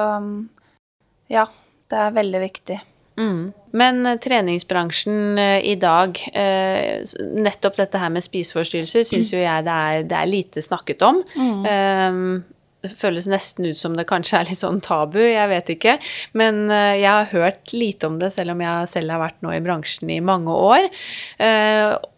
[1.33, 1.47] ja,
[1.91, 2.79] det er veldig viktig.
[3.19, 3.51] Mm.
[3.77, 9.67] Men uh, treningsbransjen uh, i dag, uh, nettopp dette her med spiseforstyrrelser, syns jo jeg
[9.67, 11.21] det er, det er, lite snakket om.
[11.39, 12.45] Mm.
[12.79, 15.97] det føles nesten ut som det kanskje er litt sånn tabu, jeg vet ikke.
[16.39, 19.63] Men jeg har hørt lite om det, selv om jeg selv har vært nå i
[19.65, 20.87] bransjen i mange år.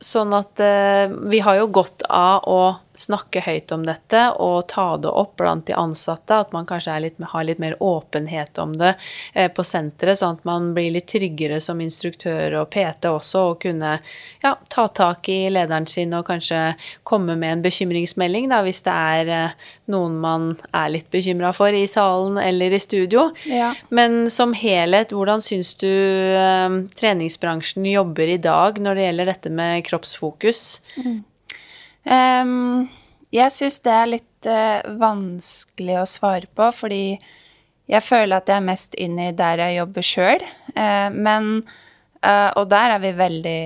[0.04, 0.60] sånn at
[1.32, 2.60] vi har jo godt av å
[2.94, 6.40] snakke høyt om dette og ta det opp blant de ansatte.
[6.42, 8.94] At man kanskje litt, har litt mer åpenhet om det
[9.32, 13.60] eh, på senteret, sånn at man blir litt tryggere som instruktør og PT også, og
[13.62, 13.96] kunne
[14.42, 16.74] ja, ta tak i lederen sin og kanskje
[17.06, 19.56] komme med en bekymringsmelding da, hvis det er eh,
[19.90, 23.28] noen man er litt bekymra for i salen eller i studio.
[23.46, 23.72] Ja.
[23.88, 29.58] Men som helhet, hvordan syns du eh, treningsbransjen jobber i dag når det gjelder dette
[29.62, 30.80] med kroppsfokus?
[30.98, 31.20] Mm.
[32.04, 32.88] Um,
[33.30, 37.04] jeg syns det er litt uh, vanskelig å svare på, fordi
[37.90, 40.44] jeg føler at jeg er mest inne i der jeg jobber sjøl.
[40.72, 41.50] Uh, eh, men
[42.24, 43.62] uh, Og der er vi veldig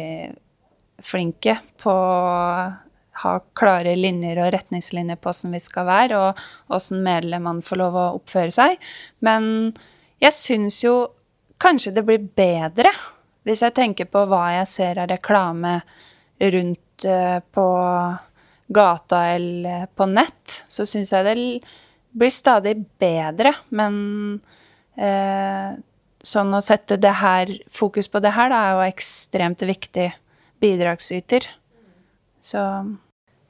[1.04, 2.70] flinke på å
[3.24, 7.98] ha klare linjer og retningslinjer på åssen vi skal være, og åssen medlemmene får lov
[7.98, 8.80] å oppføre seg.
[9.22, 9.74] Men
[10.22, 10.96] jeg syns jo
[11.62, 12.90] kanskje det blir bedre
[13.44, 15.78] hvis jeg tenker på hva jeg ser av reklame
[16.40, 17.66] rundt på
[18.74, 21.34] gata eller på nett, så syns jeg det
[22.14, 23.54] blir stadig bedre.
[23.74, 23.96] Men
[24.96, 25.74] eh,
[26.24, 30.10] sånn å sette det her, fokus på det her, da, er jo ekstremt viktig
[30.62, 31.48] bidragsyter.
[32.44, 32.62] Så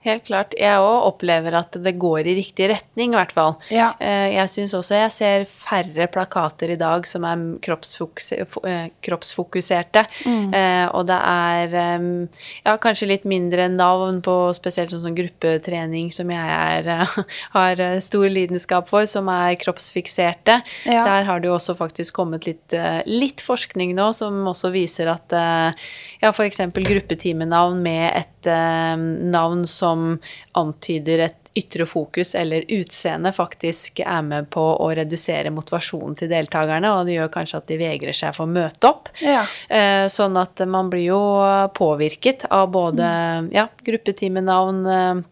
[0.05, 0.53] Helt klart.
[0.61, 3.55] Jeg òg opplever at det går i riktig retning, i hvert fall.
[3.73, 3.95] Ja.
[3.97, 10.03] Eh, jeg syns også jeg ser færre plakater i dag som er eh, kroppsfokuserte.
[10.29, 10.53] Mm.
[10.53, 16.29] Eh, og det er ja, kanskje litt mindre navn på spesielt sånn som gruppetrening, som
[16.35, 17.09] jeg er,
[17.57, 20.59] har stor lidenskap for, som er kroppsfikserte.
[20.85, 21.01] Ja.
[21.01, 22.77] Der har det jo også faktisk kommet litt,
[23.09, 26.61] litt forskning nå som også viser at ja, f.eks.
[26.77, 30.19] gruppetimenavn med et navn som som
[30.59, 36.91] antyder et ytre fokus eller utseende, faktisk er med på å redusere motivasjonen til deltakerne,
[36.97, 39.13] og det gjør kanskje at de vegrer seg for å møte opp.
[39.23, 39.45] Ja.
[39.69, 41.21] Eh, sånn at man blir jo
[41.79, 43.07] påvirket av både
[43.55, 45.23] ja, gruppetimenavn, eh,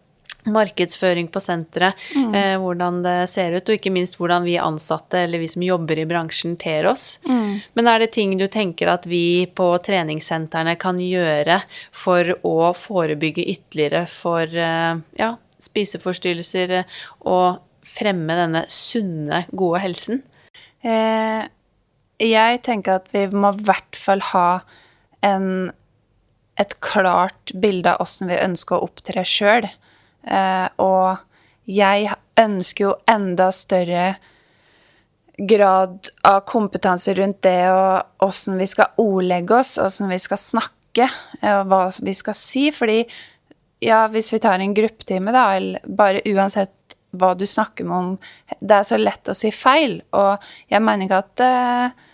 [0.51, 2.35] markedsføring på senteret, mm.
[2.35, 6.01] eh, hvordan det ser ut, og ikke minst hvordan vi ansatte eller vi som jobber
[6.03, 7.21] i bransjen, ter oss.
[7.29, 7.61] Mm.
[7.79, 11.61] Men er det ting du tenker at vi på treningssentrene kan gjøre
[11.95, 16.81] for å forebygge ytterligere for eh, ja, spiseforstyrrelser
[17.21, 20.23] og fremme denne sunne, gode helsen?
[20.83, 21.47] Eh,
[22.23, 24.49] jeg tenker at vi må i hvert fall ha
[25.27, 25.71] en,
[26.61, 29.71] et klart bilde av åssen vi ønsker å opptre sjøl.
[30.23, 31.23] Eh, og
[31.71, 34.15] jeg ønsker jo enda større
[35.39, 41.09] grad av kompetanse rundt det og åssen vi skal ordlegge oss, åssen vi skal snakke,
[41.41, 42.69] eh, og hva vi skal si.
[42.75, 43.01] Fordi
[43.83, 48.13] ja, hvis vi tar en gruppetime, da, eller bare uansett hva du snakker med om
[48.61, 50.41] Det er så lett å si feil, og
[50.73, 52.05] jeg mener ikke at uh,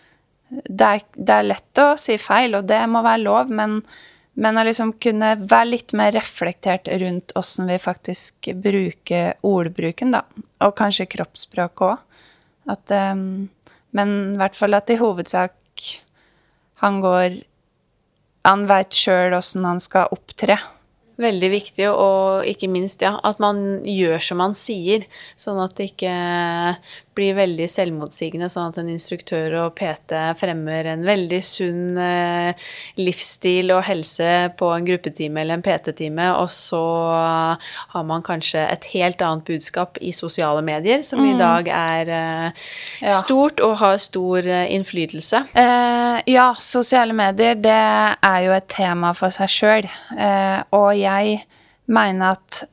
[0.48, 3.82] det, er, det er lett å si feil, og det må være lov, men
[4.38, 10.22] men å liksom kunne være litt mer reflektert rundt åssen vi faktisk bruker ordbruken, da.
[10.62, 12.04] Og kanskje kroppsspråk òg.
[12.68, 13.48] Um,
[13.96, 15.54] men i hvert fall at i hovedsak
[16.82, 17.40] han går
[18.44, 20.54] Han veit sjøl åssen han skal opptre.
[21.18, 25.04] Veldig viktig, og ikke minst ja, at man gjør som man sier.
[25.36, 26.12] Sånn at det ikke
[27.18, 32.68] blir veldig selvmotsigende, sånn at en instruktør og PT fremmer en veldig sunn eh,
[33.00, 36.82] livsstil og helse på en gruppetime eller en PT-time, og så
[37.94, 41.28] har man kanskje et helt annet budskap i sosiale medier, som mm.
[41.32, 45.44] i dag er eh, stort og har stor eh, innflytelse.
[45.58, 51.40] Eh, ja, sosiale medier, det er jo et tema for seg sjøl, eh, og jeg
[51.88, 52.66] mener at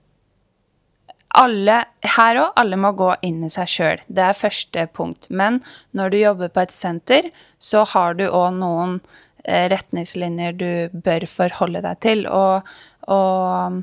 [1.35, 1.81] alle
[2.15, 4.01] her òg, alle må gå inn i seg sjøl.
[4.07, 5.29] Det er første punkt.
[5.29, 5.61] Men
[5.97, 8.99] når du jobber på et senter, så har du òg noen
[9.43, 12.25] eh, retningslinjer du bør forholde deg til.
[12.31, 12.67] Og,
[13.11, 13.81] og,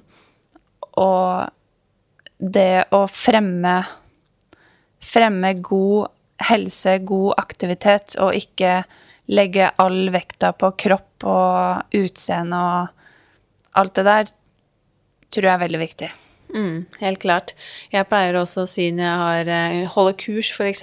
[1.01, 3.83] og det å fremme
[5.03, 6.13] Fremme god
[6.47, 8.85] helse, god aktivitet, og ikke
[9.35, 14.33] legge all vekta på kropp og utseende og alt det der,
[15.35, 16.13] tror jeg er veldig viktig.
[16.53, 17.55] Mm, helt klart.
[17.93, 20.83] Jeg pleier også å si når jeg har, eh, holder kurs, f.eks.,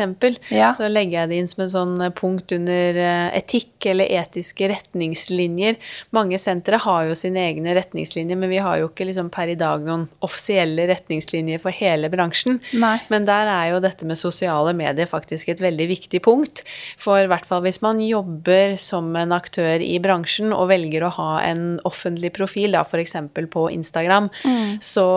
[0.50, 0.74] ja.
[0.78, 4.70] så legger jeg det inn som et sånn eh, punkt under eh, etikk eller etiske
[4.72, 5.78] retningslinjer.
[6.16, 9.58] Mange sentre har jo sine egne retningslinjer, men vi har jo ikke liksom per i
[9.60, 12.60] dag noen offisielle retningslinjer for hele bransjen.
[12.74, 12.98] Nei.
[13.14, 16.66] Men der er jo dette med sosiale medier faktisk et veldig viktig punkt.
[17.00, 21.14] For i hvert fall hvis man jobber som en aktør i bransjen og velger å
[21.20, 23.16] ha en offentlig profil, da f.eks.
[23.54, 24.80] på Instagram, mm.
[24.84, 25.08] så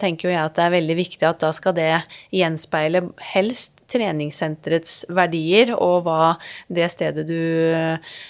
[0.00, 1.90] tenker jo jeg at det er veldig viktig at da skal det
[2.34, 6.36] gjenspeile helst treningssenterets verdier og hva
[6.70, 7.40] det stedet du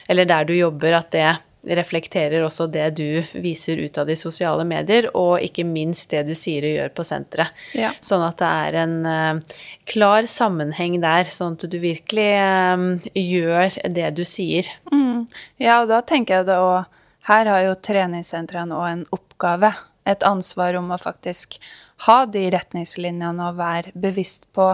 [0.08, 1.30] Eller der du jobber, at det
[1.60, 6.32] reflekterer også det du viser ut av de sosiale medier, og ikke minst det du
[6.38, 7.58] sier og gjør på senteret.
[7.76, 7.92] Ja.
[8.00, 9.58] Sånn at det er en uh,
[9.90, 14.70] klar sammenheng der, sånn at du virkelig um, gjør det du sier.
[14.92, 15.28] Mm.
[15.60, 16.96] Ja, og da tenker jeg det òg
[17.28, 19.74] Her har jo treningssentrene òg en oppgave,
[20.08, 21.58] et ansvar om å faktisk
[22.06, 24.72] ha de retningslinjene og være bevisst på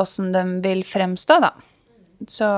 [0.00, 1.54] åssen eh, de vil fremstå, da.
[2.28, 2.48] Så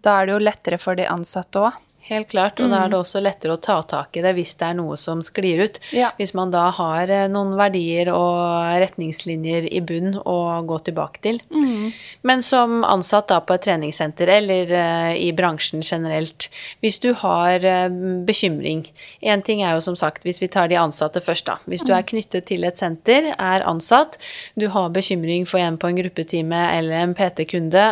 [0.00, 1.76] da er det jo lettere for de ansatte òg.
[2.10, 2.72] Helt klart, og mm.
[2.72, 3.02] da er det mm.
[3.04, 5.76] også lettere å ta tak i det hvis det er noe som sklir ut.
[5.94, 6.08] Ja.
[6.18, 11.38] Hvis man da har eh, noen verdier og retningslinjer i bunn å gå tilbake til.
[11.54, 11.92] Mm.
[12.26, 16.48] Men som ansatt da på et treningssenter eller uh, i bransjen generelt,
[16.82, 17.86] hvis du har uh,
[18.26, 18.82] bekymring
[19.22, 21.58] Én ting er jo som sagt, hvis vi tar de ansatte først, da.
[21.70, 21.96] Hvis du mm.
[21.98, 24.18] er knyttet til et senter, er ansatt,
[24.58, 27.86] du har bekymring for en på en gruppetime eller en PT-kunde,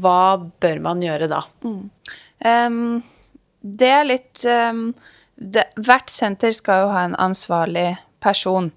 [0.00, 0.22] hva
[0.62, 1.44] bør man gjøre da?
[1.66, 1.80] Mm.
[2.48, 2.82] Um
[3.60, 4.92] det er litt um,
[5.34, 7.92] det, Hvert senter skal jo ha en ansvarlig
[8.22, 8.70] person,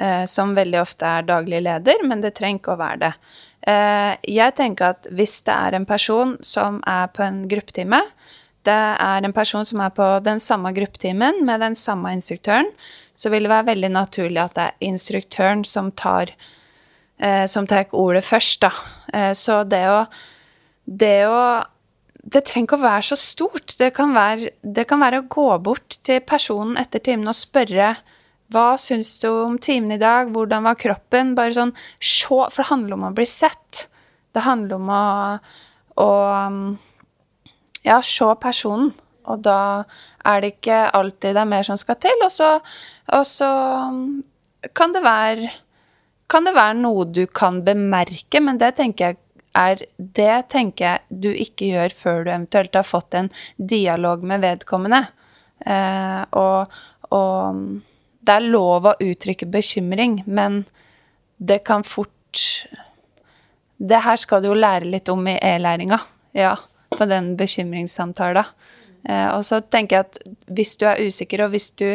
[0.00, 3.12] uh, som veldig ofte er daglig leder, men det trenger ikke å være det.
[3.62, 8.02] Uh, jeg tenker at hvis det er en person som er på en gruppetime,
[8.66, 12.70] det er en person som er på den samme gruppetimen med den samme instruktøren,
[13.18, 16.30] så vil det være veldig naturlig at det er instruktøren som tar,
[17.22, 18.72] uh, som tar ordet først, da.
[19.36, 20.04] så det å
[20.86, 21.62] det å
[22.22, 23.74] det trenger ikke å være så stort.
[23.78, 27.96] Det kan være, det kan være, å gå bort til personen etter timen og spørre
[28.52, 31.32] hva syns du om timen i dag, hvordan var kroppen?
[31.34, 33.86] Bare sånn se, For det handler om å bli sett.
[34.32, 35.04] Det handler om å,
[36.04, 36.10] å
[37.88, 38.92] ja, se personen.
[39.30, 39.86] Og da
[40.28, 42.24] er det ikke alltid det er mer som skal til.
[42.26, 42.52] Og så,
[43.16, 43.50] og så
[44.76, 45.52] kan det være
[46.32, 49.18] kan det være noe du kan bemerke, men det tenker jeg
[49.54, 54.42] er Det tenker jeg du ikke gjør før du eventuelt har fått en dialog med
[54.44, 55.04] vedkommende.
[55.66, 56.72] Eh, og,
[57.12, 57.62] og,
[58.22, 60.62] det er lov å uttrykke bekymring, men
[61.42, 62.68] det kan fort
[63.82, 65.98] Det her skal du jo lære litt om i e-læringa,
[66.38, 66.52] ja,
[66.94, 68.52] på den bekymringssamtalen.
[69.08, 71.88] Eh, og så tenker jeg at hvis du er usikker, og hvis du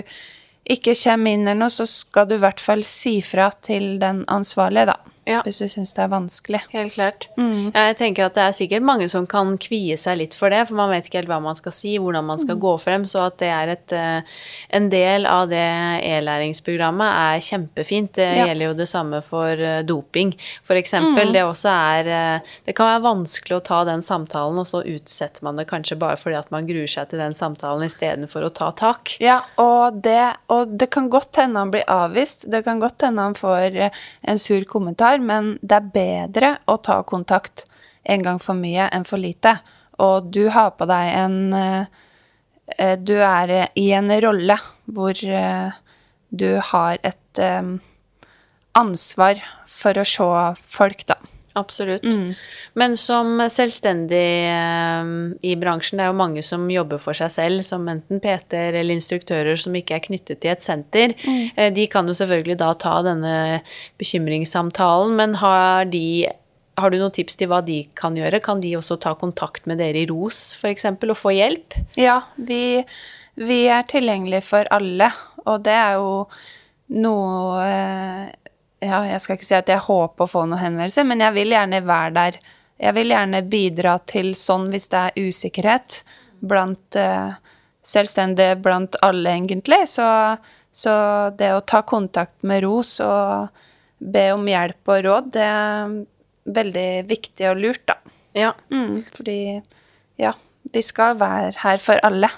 [0.67, 4.25] ikke kommer inn eller noe, så skal du i hvert fall si fra til den
[4.27, 5.41] ansvarlige, da ja.
[5.45, 6.61] hvis du syns det er vanskelig.
[6.71, 7.27] Helt klart.
[7.37, 7.71] Mm.
[7.75, 10.79] Jeg tenker at det er sikkert mange som kan kvie seg litt for det, for
[10.79, 12.61] man vet ikke helt hva man skal si, hvordan man skal mm.
[12.63, 14.37] gå frem, så at det er et, eh,
[14.79, 15.65] en del av det
[16.07, 18.13] e-læringsprogrammet er kjempefint.
[18.17, 18.47] Det ja.
[18.49, 20.33] gjelder jo det samme for eh, doping,
[20.77, 21.31] eksempel.
[21.31, 21.33] Mm.
[21.33, 25.45] Det også er eh, Det kan være vanskelig å ta den samtalen, og så utsetter
[25.45, 28.71] man det kanskje bare fordi at man gruer seg til den samtalen istedenfor å ta
[28.77, 29.15] tak.
[29.23, 32.47] Ja, og det, og det kan godt hende han blir avvist.
[32.51, 36.77] Det kan godt hende han får en sur kommentar har, men det er bedre å
[36.77, 37.65] ta kontakt
[38.03, 39.57] en gang for mye enn for lite.
[39.99, 45.71] Og du har på deg en eh, Du er i en rolle hvor eh,
[46.29, 47.77] du har et eh,
[48.75, 50.27] ansvar for å se
[50.67, 51.15] folk, da.
[51.57, 52.05] Absolutt.
[52.05, 52.33] Mm.
[52.77, 54.23] Men som selvstendig
[55.01, 58.77] um, i bransjen, det er jo mange som jobber for seg selv, som enten PT-er
[58.77, 61.15] eller instruktører som ikke er knyttet til et senter.
[61.25, 61.45] Mm.
[61.57, 63.37] Uh, de kan jo selvfølgelig da ta denne
[64.01, 66.27] bekymringssamtalen, men har de
[66.77, 68.41] har du noen tips til hva de kan gjøre?
[68.45, 70.85] Kan de også ta kontakt med dere i ROS f.eks.
[70.93, 71.73] og få hjelp?
[71.97, 72.83] Ja, vi,
[73.41, 75.09] vi er tilgjengelige for alle,
[75.47, 76.11] og det er jo
[77.01, 78.46] noe eh,
[78.83, 81.55] ja, jeg skal ikke si at jeg håper å få noen henvendelser, men jeg vil
[81.55, 82.39] gjerne være der.
[82.77, 86.01] Jeg vil gjerne bidra til sånn hvis det er usikkerhet
[86.45, 87.39] blant uh,
[87.81, 89.81] selvstendige, blant alle, egentlig.
[89.89, 90.05] Så,
[90.69, 90.93] så,
[91.39, 93.63] det å ta kontakt med ROS og
[93.97, 95.95] be om hjelp og råd, det er
[96.57, 97.97] veldig viktig og lurt, da.
[98.37, 98.51] Ja.
[98.69, 99.39] Mm, fordi
[100.21, 100.35] ja,
[100.69, 102.29] vi skal være her for alle.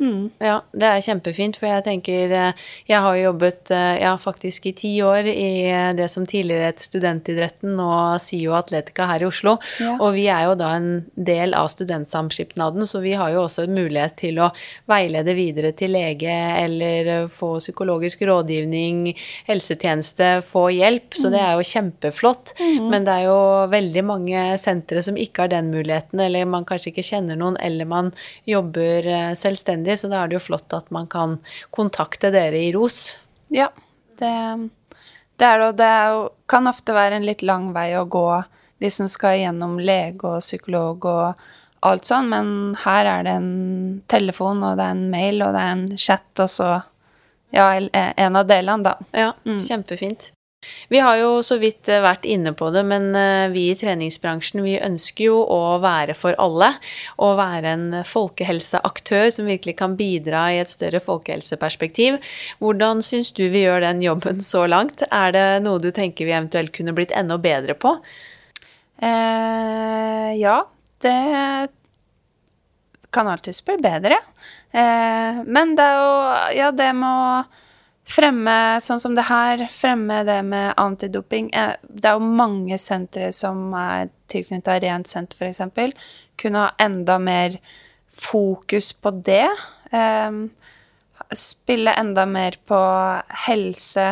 [0.00, 0.30] Mm.
[0.40, 4.72] Ja, det er kjempefint, for jeg tenker eh, Jeg har jobbet eh, ja, faktisk i
[4.74, 9.58] ti år i eh, det som tidligere het Studentidretten, og SIO Atletica her i Oslo.
[9.82, 9.94] Ja.
[10.00, 13.76] Og vi er jo da en del av Studentsamskipnaden, så vi har jo også en
[13.76, 14.48] mulighet til å
[14.90, 19.12] veilede videre til lege eller få psykologisk rådgivning,
[19.46, 21.14] helsetjeneste, få hjelp.
[21.18, 22.56] Så det er jo kjempeflott.
[22.58, 22.88] Mm.
[22.88, 23.38] Men det er jo
[23.72, 27.88] veldig mange sentre som ikke har den muligheten, eller man kanskje ikke kjenner noen, eller
[27.88, 28.12] man
[28.48, 29.06] jobber
[29.38, 31.38] selvstendig selvstendig, så da er det jo flott at man kan
[31.70, 33.16] kontakte dere i ROS.
[33.52, 33.68] Ja,
[34.18, 34.32] det,
[35.36, 35.68] det er det.
[35.68, 38.42] Og det jo, kan ofte være en litt lang vei å gå
[38.82, 41.42] hvis en skal gjennom lege og psykolog og
[41.86, 42.48] alt sånn, men
[42.82, 43.52] her er det en
[44.10, 46.70] telefon, og det er en mail, og det er en chat, og så
[47.52, 48.92] Ja, en av delene, da.
[49.12, 49.58] Ja, mm.
[49.60, 50.30] kjempefint.
[50.88, 54.62] Vi har jo så vidt eh, vært inne på det, men eh, vi i treningsbransjen
[54.64, 56.72] vi ønsker jo å være for alle.
[57.22, 62.20] Og være en folkehelseaktør som virkelig kan bidra i et større folkehelseperspektiv.
[62.62, 65.04] Hvordan syns du vi gjør den jobben så langt?
[65.10, 67.96] Er det noe du tenker vi eventuelt kunne blitt enda bedre på?
[69.02, 70.58] Eh, ja,
[71.02, 71.18] det
[73.12, 74.20] kan alltids bli bedre.
[74.70, 76.12] Eh, men det er jo
[76.56, 77.42] Ja, det med å
[78.08, 83.30] fremme sånn som det her, fremme det med antidoping eh, Det er jo mange sentre
[83.34, 85.94] som er tilknytta Rent senter, f.eks.
[86.40, 87.58] Kunne ha enda mer
[88.12, 89.48] fokus på det.
[89.92, 90.30] Eh,
[91.32, 92.80] spille enda mer på
[93.46, 94.08] helse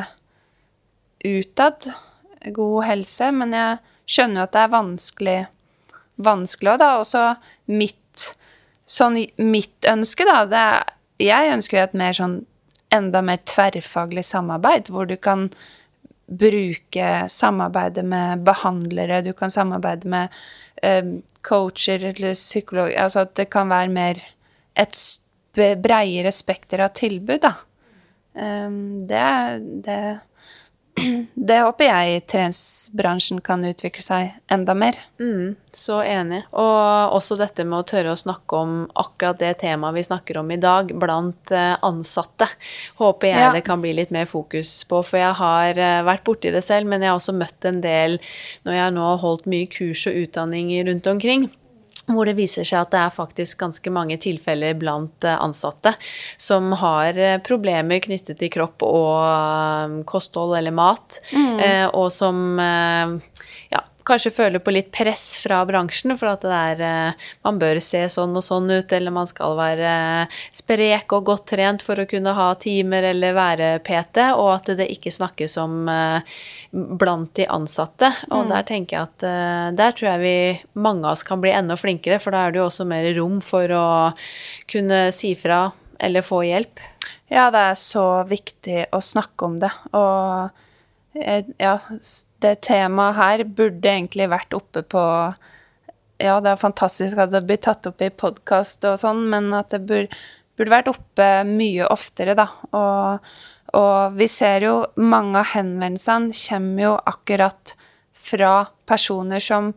[1.25, 1.91] utad.
[2.55, 3.33] God helse.
[3.33, 5.41] Men jeg skjønner jo at det er vanskelig
[6.21, 6.91] vanskelig òg, da.
[7.01, 7.25] Også
[7.71, 8.31] mitt
[8.91, 10.65] sånn mitt ønske, da, det
[11.21, 12.39] Jeg ønsker jo et mer sånn
[12.95, 15.49] enda mer tverrfaglig samarbeid, hvor du kan
[16.31, 20.37] bruke samarbeidet med behandlere, du kan samarbeide med
[20.83, 24.23] eh, coacher eller psykologer Altså at det kan være mer
[24.79, 24.97] et
[25.83, 27.55] breiere spekter av tilbud, da.
[28.31, 29.23] Um, det,
[29.85, 30.01] det
[31.35, 34.99] det håper jeg treningsbransjen kan utvikle seg enda mer.
[35.21, 36.43] Mm, så enig.
[36.51, 40.51] Og også dette med å tørre å snakke om akkurat det temaet vi snakker om
[40.51, 42.51] i dag, blant eh, ansatte.
[43.01, 43.53] Håper jeg ja.
[43.57, 46.91] det kan bli litt mer fokus på, for jeg har eh, vært borti det selv,
[46.91, 48.19] men jeg har også møtt en del
[48.67, 51.49] når jeg nå har holdt mye kurs og utdanning rundt omkring
[52.15, 55.95] hvor det viser seg at det er faktisk ganske mange tilfeller blant eh, ansatte
[56.41, 61.61] som har eh, problemer knyttet til kropp og eh, kosthold eller mat, mm.
[61.97, 63.81] og som ja,
[64.11, 68.03] kanskje føler på litt press fra bransjen for at det er eh, Man bør se
[68.13, 69.93] sånn og sånn ut, eller man skal være
[70.57, 74.91] sprek og godt trent for å kunne ha timer eller være PT, og at det
[74.93, 76.39] ikke snakkes om eh,
[76.71, 78.13] blant de ansatte.
[78.31, 78.51] Og mm.
[78.53, 81.79] der tenker jeg at eh, der tror jeg vi mange av oss kan bli enda
[81.81, 83.87] flinkere, for da er det jo også mer rom for å
[84.71, 85.69] kunne si fra
[86.01, 86.81] eller få hjelp.
[87.31, 89.71] Ja, det er så viktig å snakke om det.
[89.95, 90.67] og
[91.13, 91.79] ja,
[92.43, 95.05] det temaet her burde egentlig vært oppe på
[96.21, 99.73] Ja, det er fantastisk at det blir tatt opp i podkast og sånn, men at
[99.73, 100.21] det burde,
[100.59, 102.47] burde vært oppe mye oftere, da.
[102.77, 103.31] Og,
[103.79, 107.75] og vi ser jo mange av henvendelsene kommer jo akkurat
[108.13, 108.53] fra
[108.85, 109.73] personer som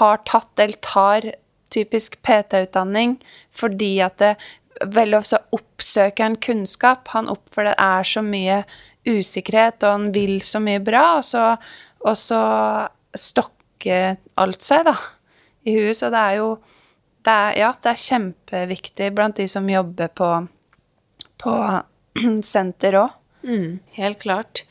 [0.00, 1.30] har tatt eller tar
[1.70, 3.16] typisk PT-utdanning
[3.54, 4.34] fordi at det
[4.82, 7.08] veldig ofte oppsøker en kunnskap.
[7.14, 8.64] Han oppfører det er så mye
[9.08, 11.54] usikkerhet, og han vil så mye bra, og så,
[12.04, 12.42] og så
[13.14, 14.96] stokker alt seg, da,
[15.68, 15.98] i huet.
[15.98, 16.54] Så det er jo
[17.24, 20.30] det er, Ja, det er kjempeviktig blant de som jobber på,
[21.40, 21.54] på
[22.52, 23.20] senter òg.
[23.44, 24.64] Mm, helt klart.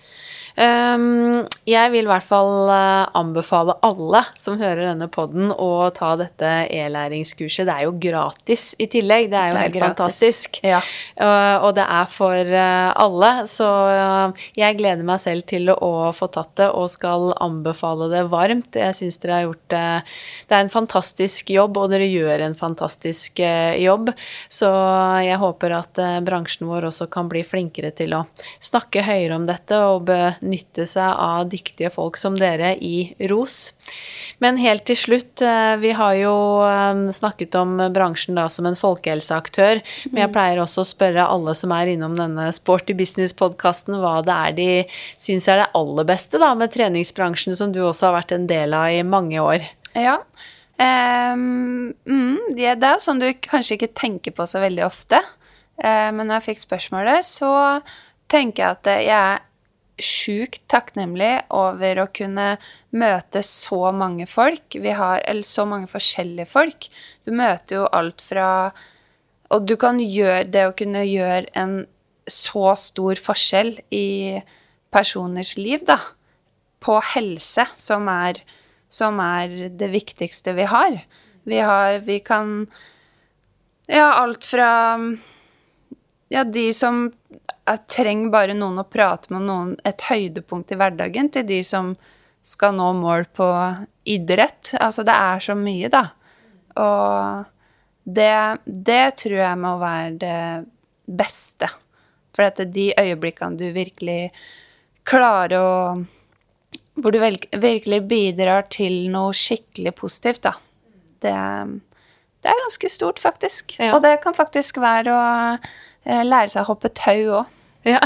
[0.53, 6.11] Um, jeg vil i hvert fall uh, anbefale alle som hører denne poden, å ta
[6.19, 7.65] dette e-læringskurset.
[7.65, 9.31] Det er jo gratis i tillegg.
[9.31, 9.97] Det er jo det er helt gratis.
[9.97, 10.59] fantastisk.
[10.61, 10.81] Ja.
[11.17, 13.31] Uh, og det er for uh, alle.
[13.49, 13.69] Så
[14.59, 18.77] jeg gleder meg selv til å få tatt det, og skal anbefale det varmt.
[18.77, 19.83] Jeg syns dere har gjort det
[20.49, 24.13] Det er en fantastisk jobb, og dere gjør en fantastisk jobb.
[24.53, 24.69] Så
[25.25, 28.23] jeg håper at bransjen vår også kan bli flinkere til å
[28.61, 30.11] snakke høyere om dette og
[30.43, 33.73] benytte seg av dyktige folk som dere i ROS.
[34.43, 36.35] Men helt til slutt, eh, vi har jo
[36.67, 39.81] eh, snakket om bransjen da som en folkehelseaktør,
[40.11, 40.35] men jeg mm.
[40.35, 44.71] pleier også å spørre alle som er innom denne Sporty business-podkasten, hva det er de
[45.21, 48.75] syns er det aller beste da med treningsbransjen, som du også har vært en del
[48.77, 49.71] av i mange år.
[49.97, 50.19] Ja,
[50.73, 55.19] Um, mm, det er jo sånn du kanskje ikke tenker på så veldig ofte.
[55.77, 57.53] Uh, men når jeg fikk spørsmålet, så
[58.31, 59.43] tenker jeg at jeg er
[60.01, 62.55] sjukt takknemlig over å kunne
[62.95, 64.73] møte så mange folk.
[64.73, 66.89] Vi har eller så mange forskjellige folk.
[67.25, 68.73] Du møter jo alt fra
[69.53, 71.85] Og du kan gjøre det å kunne gjøre en
[72.25, 74.41] så stor forskjell i
[74.89, 75.99] personers liv, da,
[76.81, 78.39] på helse, som er,
[78.89, 81.03] som er det viktigste vi har.
[81.45, 82.67] Vi har Vi kan
[83.87, 84.97] Ja, alt fra
[86.33, 87.11] Ja, de som
[87.93, 91.91] trenger bare noen å prate med, noen, et høydepunkt i hverdagen, til de som
[92.43, 93.49] skal nå mål på
[94.09, 94.73] idrett.
[94.81, 96.07] Altså, det er så mye, da.
[96.81, 97.45] Og
[98.17, 98.33] det,
[98.65, 100.41] det tror jeg må være det
[101.21, 101.69] beste.
[102.33, 104.33] For at de øyeblikkene du virkelig
[105.05, 105.71] klarer å
[106.93, 110.57] Hvor du virkelig bidrar til noe skikkelig positivt, da.
[111.21, 111.37] Det,
[112.41, 113.77] det er ganske stort, faktisk.
[113.77, 113.95] Ja.
[113.95, 115.69] Og det kan faktisk være å Eh,
[116.05, 117.51] lære seg å hoppe tau òg.
[117.83, 117.99] Ja.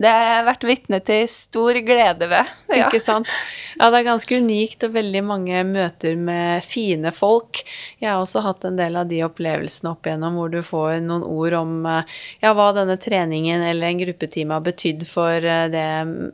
[0.00, 2.48] Det har jeg vært vitne til stor glede ved.
[2.70, 2.86] Ja.
[2.86, 3.28] Ikke sant?
[3.76, 7.62] Ja, det er ganske unikt og veldig mange møter med fine folk.
[8.00, 11.24] Jeg har også hatt en del av de opplevelsene opp igjennom hvor du får noen
[11.26, 15.86] ord om eh, ja, hva denne treningen eller en gruppetime har betydd for eh, det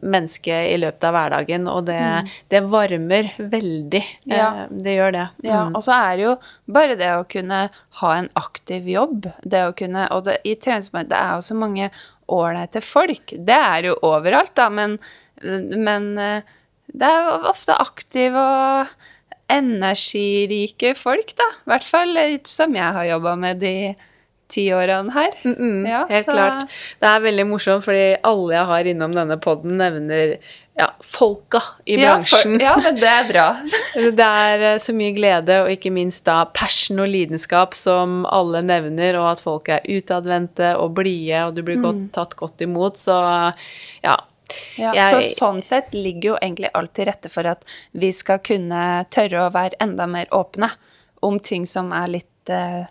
[0.02, 2.32] mennesket i løpet av hverdagen, og det, mm.
[2.54, 4.04] det varmer veldig.
[4.30, 4.48] Ja.
[4.48, 5.26] Eh, det gjør det.
[5.42, 5.48] Mm.
[5.50, 6.36] Ja, og så er det jo
[6.78, 7.62] bare det å kunne
[8.02, 11.56] ha en aktiv jobb, det å kunne Og det, i treningsmarkedet det er jo så
[11.58, 11.88] mange
[12.32, 13.32] ålreite folk.
[13.32, 14.98] Det er jo overalt, da, men,
[15.42, 16.56] men eh,
[16.96, 18.94] det er jo ofte aktive og
[19.52, 21.46] energirike folk, da.
[21.62, 23.76] I hvert fall som jeg har jobba med de
[24.48, 25.32] ti årene her.
[25.42, 26.32] Mm -mm, ja, helt så...
[26.32, 26.70] klart.
[27.00, 30.36] Det er veldig morsomt, fordi alle jeg har innom denne poden, nevner
[30.78, 32.60] ja, folka i bransjen.
[32.60, 33.46] Ja, for, ja, men det er bra.
[34.20, 38.62] det er eh, så mye glede, og ikke minst da passion og lidenskap som alle
[38.62, 42.08] nevner, og at folk er utadvendte og blide, og du blir godt, mm.
[42.16, 43.20] tatt godt imot, så
[44.04, 44.16] ja.
[44.78, 47.64] Ja, jeg, så sånn sett ligger jo egentlig alt til rette for at
[47.98, 50.68] vi skal kunne tørre å være enda mer åpne
[51.26, 52.86] om ting som er litt uh,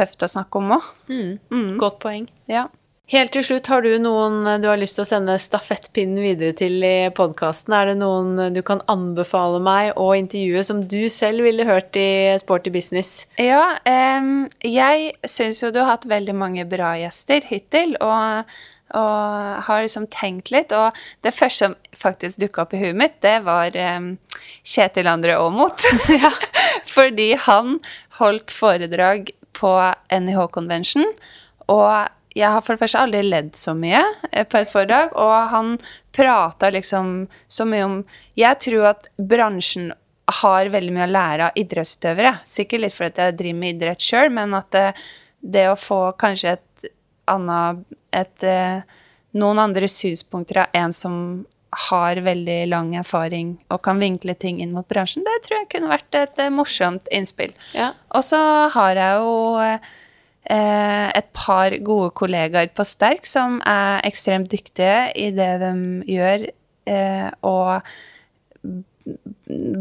[0.00, 0.92] tøft å snakke om òg.
[1.12, 1.32] Mm.
[1.52, 1.72] Mm.
[1.80, 2.28] Godt poeng.
[2.50, 2.68] Ja.
[3.10, 6.76] Helt til slutt, har du noen du har lyst til å sende stafettpinnen videre til
[6.86, 7.74] i podkasten?
[7.74, 12.38] Er det noen du kan anbefale meg å intervjue som du selv ville hørt i
[12.38, 13.24] Sporty business?
[13.34, 18.54] Ja, um, jeg syns jo du har hatt veldig mange bra gjester hittil, og,
[18.94, 20.70] og har liksom tenkt litt.
[20.70, 20.94] Og
[21.26, 24.12] det første som faktisk dukka opp i huet mitt, det var um,
[24.62, 25.82] Kjetil André Aamodt.
[26.14, 26.30] ja.
[26.94, 27.80] Fordi han
[28.22, 29.74] holdt foredrag på
[30.16, 31.06] NIH Convention.
[31.68, 35.50] og jeg har for det første aldri ledd så mye eh, på et foredrag, og
[35.50, 35.72] han
[36.14, 37.96] prata liksom så mye om
[38.38, 39.90] Jeg tror at bransjen
[40.40, 42.36] har veldig mye å lære av idrettsutøvere.
[42.46, 44.86] Sikkert litt fordi jeg driver med idrett sjøl, men at det,
[45.40, 46.90] det, å få kanskje et
[47.30, 47.82] annet
[48.14, 48.98] et, eh,
[49.30, 51.16] Noen andre synspunkter av en som
[51.88, 55.92] har veldig lang erfaring og kan vinkle ting inn mot bransjen, det tror jeg kunne
[55.92, 57.52] vært et eh, morsomt innspill.
[57.76, 57.92] Ja.
[58.14, 58.40] Og så
[58.74, 59.34] har jeg jo
[60.50, 65.72] Eh, et par gode kollegaer på Sterk som er ekstremt dyktige i det de
[66.08, 66.46] gjør,
[66.88, 67.84] eh, og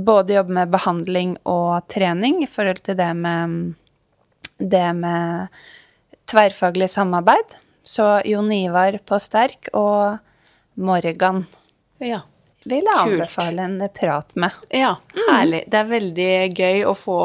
[0.05, 3.73] både jobber med behandling og trening i forhold til det med,
[4.59, 5.47] det med
[6.29, 7.55] tverrfaglig samarbeid.
[7.81, 10.19] Så Jon Ivar på Sterk og
[10.75, 11.45] Morgan.
[11.99, 12.23] Ja
[12.67, 14.55] vil jeg anbefale en prat med.
[14.75, 14.97] Ja,
[15.29, 15.61] herlig.
[15.71, 17.19] Det er veldig gøy å få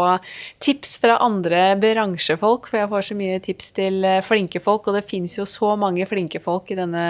[0.62, 4.98] tips fra andre bransjefolk, for jeg får så mye tips til eh, flinke folk, og
[4.98, 7.06] det fins jo så mange flinke folk i denne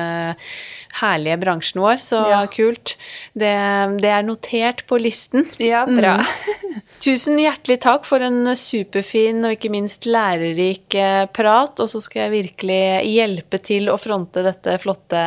[1.02, 2.40] herlige bransjen vår, så ja.
[2.48, 2.94] kult.
[3.36, 3.52] Det,
[4.00, 5.44] det, er notert på listen.
[5.60, 6.16] Ja, bra.
[6.24, 6.80] Mm.
[7.04, 12.24] Tusen hjertelig takk for en superfin og ikke minst lærerik eh, prat, og så skal
[12.24, 15.20] jeg virkelig hjelpe til å fronte dette flotte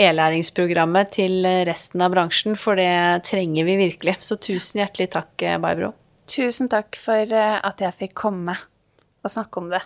[0.00, 4.16] e-læringsprogrammet til resten resten av bransjen, for det trenger vi virkelig.
[4.20, 5.92] Så tusen hjertelig takk, eh, Barbro.
[6.26, 8.54] Tusen takk for eh, at jeg fikk komme
[9.24, 9.82] og snakke om det.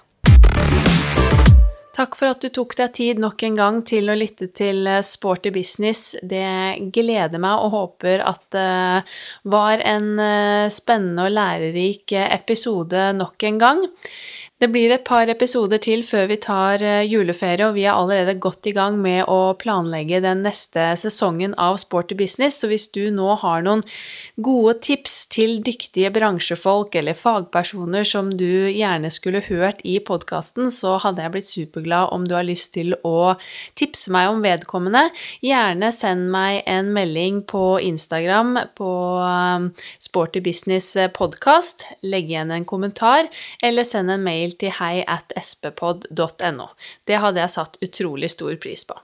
[1.95, 5.01] Takk for at du tok deg tid nok en gang til å lytte til eh,
[5.01, 6.15] Sporty business.
[6.21, 9.05] Det gleder meg og håper at det
[9.49, 13.87] var en spennende og lærerik episode nok en gang.
[14.63, 18.37] Det blir et par episoder til før vi tar eh, juleferie, og vi er allerede
[18.39, 23.09] godt i gang med å planlegge den neste sesongen av Sporty business, så hvis du
[23.11, 23.83] nå har noen
[24.39, 31.01] gode tips til dyktige bransjefolk eller fagpersoner som du gjerne skulle hørt i podkasten, så
[31.03, 33.35] hadde jeg blitt superglad om du har lyst til å
[33.75, 35.09] tipse meg om vedkommende.
[35.43, 42.71] Gjerne send meg en melding på Instagram på um, Sporty business podkast, legg igjen en
[42.71, 43.27] kommentar,
[43.59, 46.69] eller send en mail til hei at sppod.no.
[47.09, 48.99] Det hadde jeg satt utrolig stor pris på.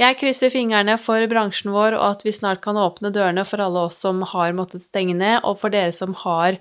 [0.00, 3.86] Jeg krysser fingrene for bransjen vår, og at vi snart kan åpne dørene for alle
[3.88, 6.60] oss som har måttet stenge ned, og for dere som har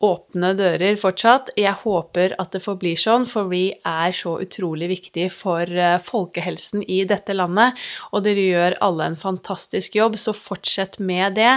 [0.00, 1.50] åpne dører fortsatt.
[1.60, 6.84] Jeg håper at det forblir sånn, for vi er så utrolig viktig for eh, folkehelsen
[6.88, 7.76] i dette landet.
[8.14, 11.52] Og dere gjør alle en fantastisk jobb, så fortsett med det.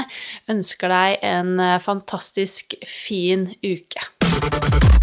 [0.51, 5.02] Ønsker deg en eh, fantastisk fin uke.